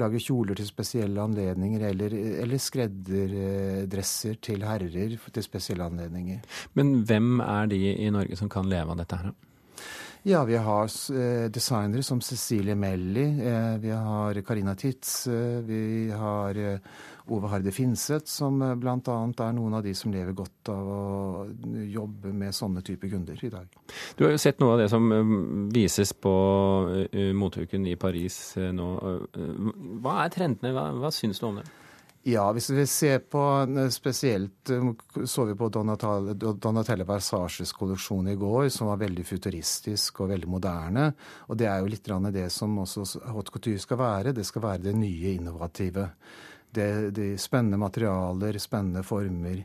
Lager 0.00 0.22
kjoler 0.22 0.58
til 0.58 0.68
spesielle 0.68 1.22
anledninger, 1.22 1.88
eller, 1.90 2.14
eller 2.44 2.62
skredderdresser 2.62 4.38
til 4.44 4.64
herrer 4.66 5.16
til 5.16 5.46
spesielle 5.46 5.88
anledninger. 5.88 6.44
Men 6.76 7.02
hvem 7.08 7.40
er 7.40 7.72
de 7.72 7.82
i 7.94 8.10
Norge 8.12 8.36
som 8.38 8.52
kan 8.52 8.68
leve 8.68 8.92
av 8.92 9.02
dette 9.02 9.20
her? 9.24 9.34
Ja, 10.26 10.44
vi 10.44 10.56
har 10.58 10.90
eh, 11.14 11.44
designere 11.54 12.02
som 12.02 12.20
Cecilie 12.20 12.74
Melli, 12.74 13.28
eh, 13.46 13.76
vi 13.78 13.92
har 13.94 14.40
Carina 14.42 14.74
Titz, 14.74 15.28
eh, 15.30 15.60
vi 15.62 16.10
har 16.10 16.58
Ove 17.32 17.50
Harde 17.50 17.72
Finseth, 17.74 18.28
som 18.30 18.60
bl.a. 18.60 18.96
er 18.96 19.56
noen 19.56 19.78
av 19.78 19.82
de 19.86 19.94
som 19.98 20.12
lever 20.14 20.36
godt 20.36 20.70
av 20.70 20.90
å 20.90 21.00
jobbe 21.90 22.30
med 22.30 22.54
sånne 22.54 22.84
typer 22.86 23.10
kunder 23.10 23.40
i 23.42 23.50
dag. 23.50 23.80
Du 24.14 24.26
har 24.26 24.34
jo 24.34 24.42
sett 24.42 24.60
noe 24.62 24.76
av 24.76 24.84
det 24.84 24.90
som 24.92 25.08
vises 25.74 26.12
på 26.14 26.36
moteuken 27.34 27.88
i 27.90 27.96
Paris 27.98 28.38
nå. 28.56 28.92
Hva 30.04 30.20
er 30.22 30.32
trendene, 30.36 30.74
hva, 30.76 30.92
hva 31.02 31.10
syns 31.14 31.42
du 31.42 31.48
om 31.50 31.58
det? 31.60 31.66
Ja, 32.26 32.48
hvis 32.50 32.72
vi 32.74 32.82
ser 32.90 33.20
på 33.30 33.40
eh, 33.62 33.88
spesielt 33.94 34.70
eh, 34.74 34.86
så 35.30 35.44
vi 35.46 35.54
på 35.54 35.68
Donatelle, 35.70 36.34
Donatelle 36.34 37.04
Versages 37.06 37.70
kolleksjon 37.72 38.32
i 38.32 38.34
går, 38.34 38.66
som 38.74 38.90
var 38.90 38.98
veldig 38.98 39.22
futuristisk 39.28 40.24
og 40.24 40.32
veldig 40.32 40.50
moderne. 40.50 41.04
Og 41.46 41.60
det 41.60 41.68
er 41.70 41.78
jo 41.78 41.92
litt 41.92 42.10
det 42.34 42.48
som 42.50 42.74
også 42.82 43.06
haute 43.30 43.54
couture 43.54 43.78
skal 43.78 44.00
være. 44.00 44.34
Det 44.34 44.42
skal 44.42 44.64
være 44.64 44.88
det 44.88 44.96
nye, 44.98 45.36
innovative. 45.36 46.08
Det, 46.70 47.10
de 47.16 47.28
spennende 47.40 47.78
materialer, 47.80 48.58
spennende 48.60 49.02
former. 49.06 49.62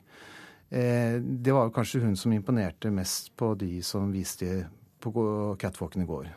Eh, 0.70 1.18
det 1.20 1.52
var 1.52 1.74
kanskje 1.76 2.04
hun 2.06 2.16
som 2.16 2.32
imponerte 2.32 2.92
mest 2.94 3.34
på 3.36 3.54
de 3.60 3.82
som 3.84 4.12
viste 4.14 4.68
på 5.02 5.12
catwalken 5.60 6.06
i 6.06 6.08
går. 6.08 6.30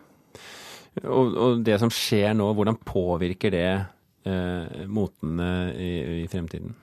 Og, 1.03 1.35
og 1.35 1.63
det 1.67 1.77
som 1.83 1.91
skjer 1.91 2.35
nå, 2.35 2.49
hvordan 2.55 2.79
påvirker 2.87 3.55
det 3.55 3.69
eh, 4.27 4.85
motene 4.91 5.51
i, 5.75 5.93
i, 6.23 6.27
fremtiden? 6.31 6.75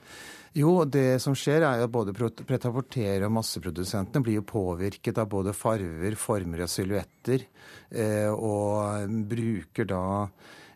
Jo, 0.55 0.81
det 0.83 1.21
som 1.23 1.35
skjer 1.37 1.63
er 1.63 1.85
at 1.85 1.91
både 1.91 2.11
pretaportere 2.15 3.23
og 3.27 3.35
masseprodusentene 3.37 4.23
blir 4.23 4.41
jo 4.41 4.47
påvirket 4.47 5.21
av 5.21 5.29
både 5.31 5.55
farver, 5.55 6.17
former 6.19 6.65
og 6.65 6.71
silhuetter, 6.71 7.45
eh, 7.91 8.27
og 8.31 9.07
bruker 9.31 9.87
da 9.87 10.03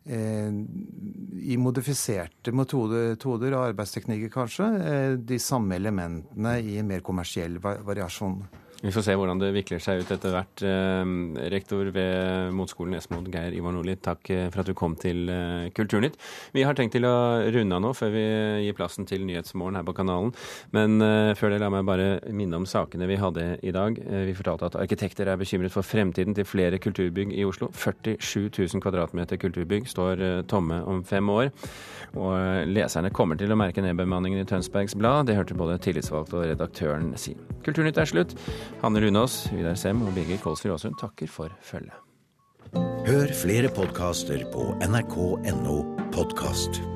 i 0.06 1.58
modifiserte 1.58 2.54
metoder, 2.54 3.15
og 3.58 3.70
arbeidsteknikker 3.72 4.30
kanskje, 4.34 4.68
eh, 4.82 5.15
de 5.18 5.39
samme 5.41 5.76
elementene 5.76 6.60
i 6.62 6.82
mer 6.86 7.02
kommersiell 7.02 7.58
variasjon. 7.60 8.44
Vi 8.86 8.91
får 8.93 9.02
se 9.02 9.13
hvordan 9.17 9.39
det 9.41 9.48
vikler 9.56 9.80
seg 9.82 10.04
ut 10.04 10.12
etter 10.13 10.30
hvert. 10.30 10.62
Eh, 10.62 11.12
rektor 11.50 11.88
ved 11.89 12.52
Motskolen 12.54 12.93
Esmod, 13.00 13.32
Geir 13.34 13.56
Ivar 13.58 13.74
Nordli, 13.74 13.95
takk 13.98 14.30
eh, 14.30 14.43
for 14.54 14.62
at 14.62 14.69
du 14.69 14.76
kom 14.78 14.93
til 15.02 15.24
eh, 15.34 15.71
Kulturnytt. 15.74 16.19
Vi 16.54 16.62
har 16.67 16.78
tenkt 16.78 16.93
til 16.93 17.08
å 17.10 17.15
runde 17.56 17.80
av 17.80 17.82
nå 17.82 17.93
før 17.98 18.13
vi 18.13 18.26
gir 18.67 18.78
plassen 18.78 19.10
til 19.10 19.26
Nyhetsmorgen 19.26 19.80
her 19.80 19.88
på 19.88 19.95
kanalen. 19.98 20.36
Men 20.76 21.02
før 21.39 21.56
det, 21.56 21.60
la 21.63 21.71
meg 21.74 21.88
bare 21.88 22.08
minne 22.30 22.60
om 22.62 22.67
sakene 22.69 23.08
vi 23.10 23.17
hadde 23.17 23.48
i 23.65 23.74
dag. 23.74 23.98
Vi 23.98 24.36
fortalte 24.38 24.69
at 24.69 24.78
arkitekter 24.78 25.32
er 25.32 25.39
bekymret 25.39 25.74
for 25.74 25.86
fremtiden 25.86 26.38
til 26.38 26.45
flere 26.45 26.78
kulturbygg 26.82 27.34
i 27.34 27.45
Oslo. 27.48 27.71
47 27.74 28.52
000 28.52 28.84
kvadratmeter 28.86 29.39
kulturbygg 29.41 29.89
står 29.89 30.21
tomme 30.52 30.82
om 30.86 31.02
fem 31.08 31.30
år. 31.34 31.50
Og 32.15 32.69
leserne 32.69 33.12
kommer 33.15 33.39
til 33.39 33.52
å 33.52 33.60
merke 33.60 33.84
nedbemanningen 33.84 34.43
i 34.43 34.48
Tønsbergs 34.48 34.95
Blad. 35.00 35.26
Det 35.30 35.38
hørte 35.39 35.58
både 35.58 35.80
tillitsvalgte 35.84 36.39
og 36.39 36.48
redaktøren 36.52 37.12
si. 37.19 37.36
Kulturnytt 37.65 38.00
er 38.00 38.10
slutt. 38.10 38.38
Hanne 38.82 39.02
Lunås, 39.04 39.46
Vidar 39.54 39.78
Sem 39.80 40.02
og 40.06 40.14
Birger 40.16 40.42
Kolsrud 40.44 40.76
Aasund 40.76 41.00
takker 41.02 41.32
for 41.32 41.54
følget. 41.62 41.96
Hør 43.06 43.32
flere 43.38 43.70
podkaster 43.70 44.44
på 44.54 44.74
nrk.no 44.82 45.80
podkast. 46.16 46.95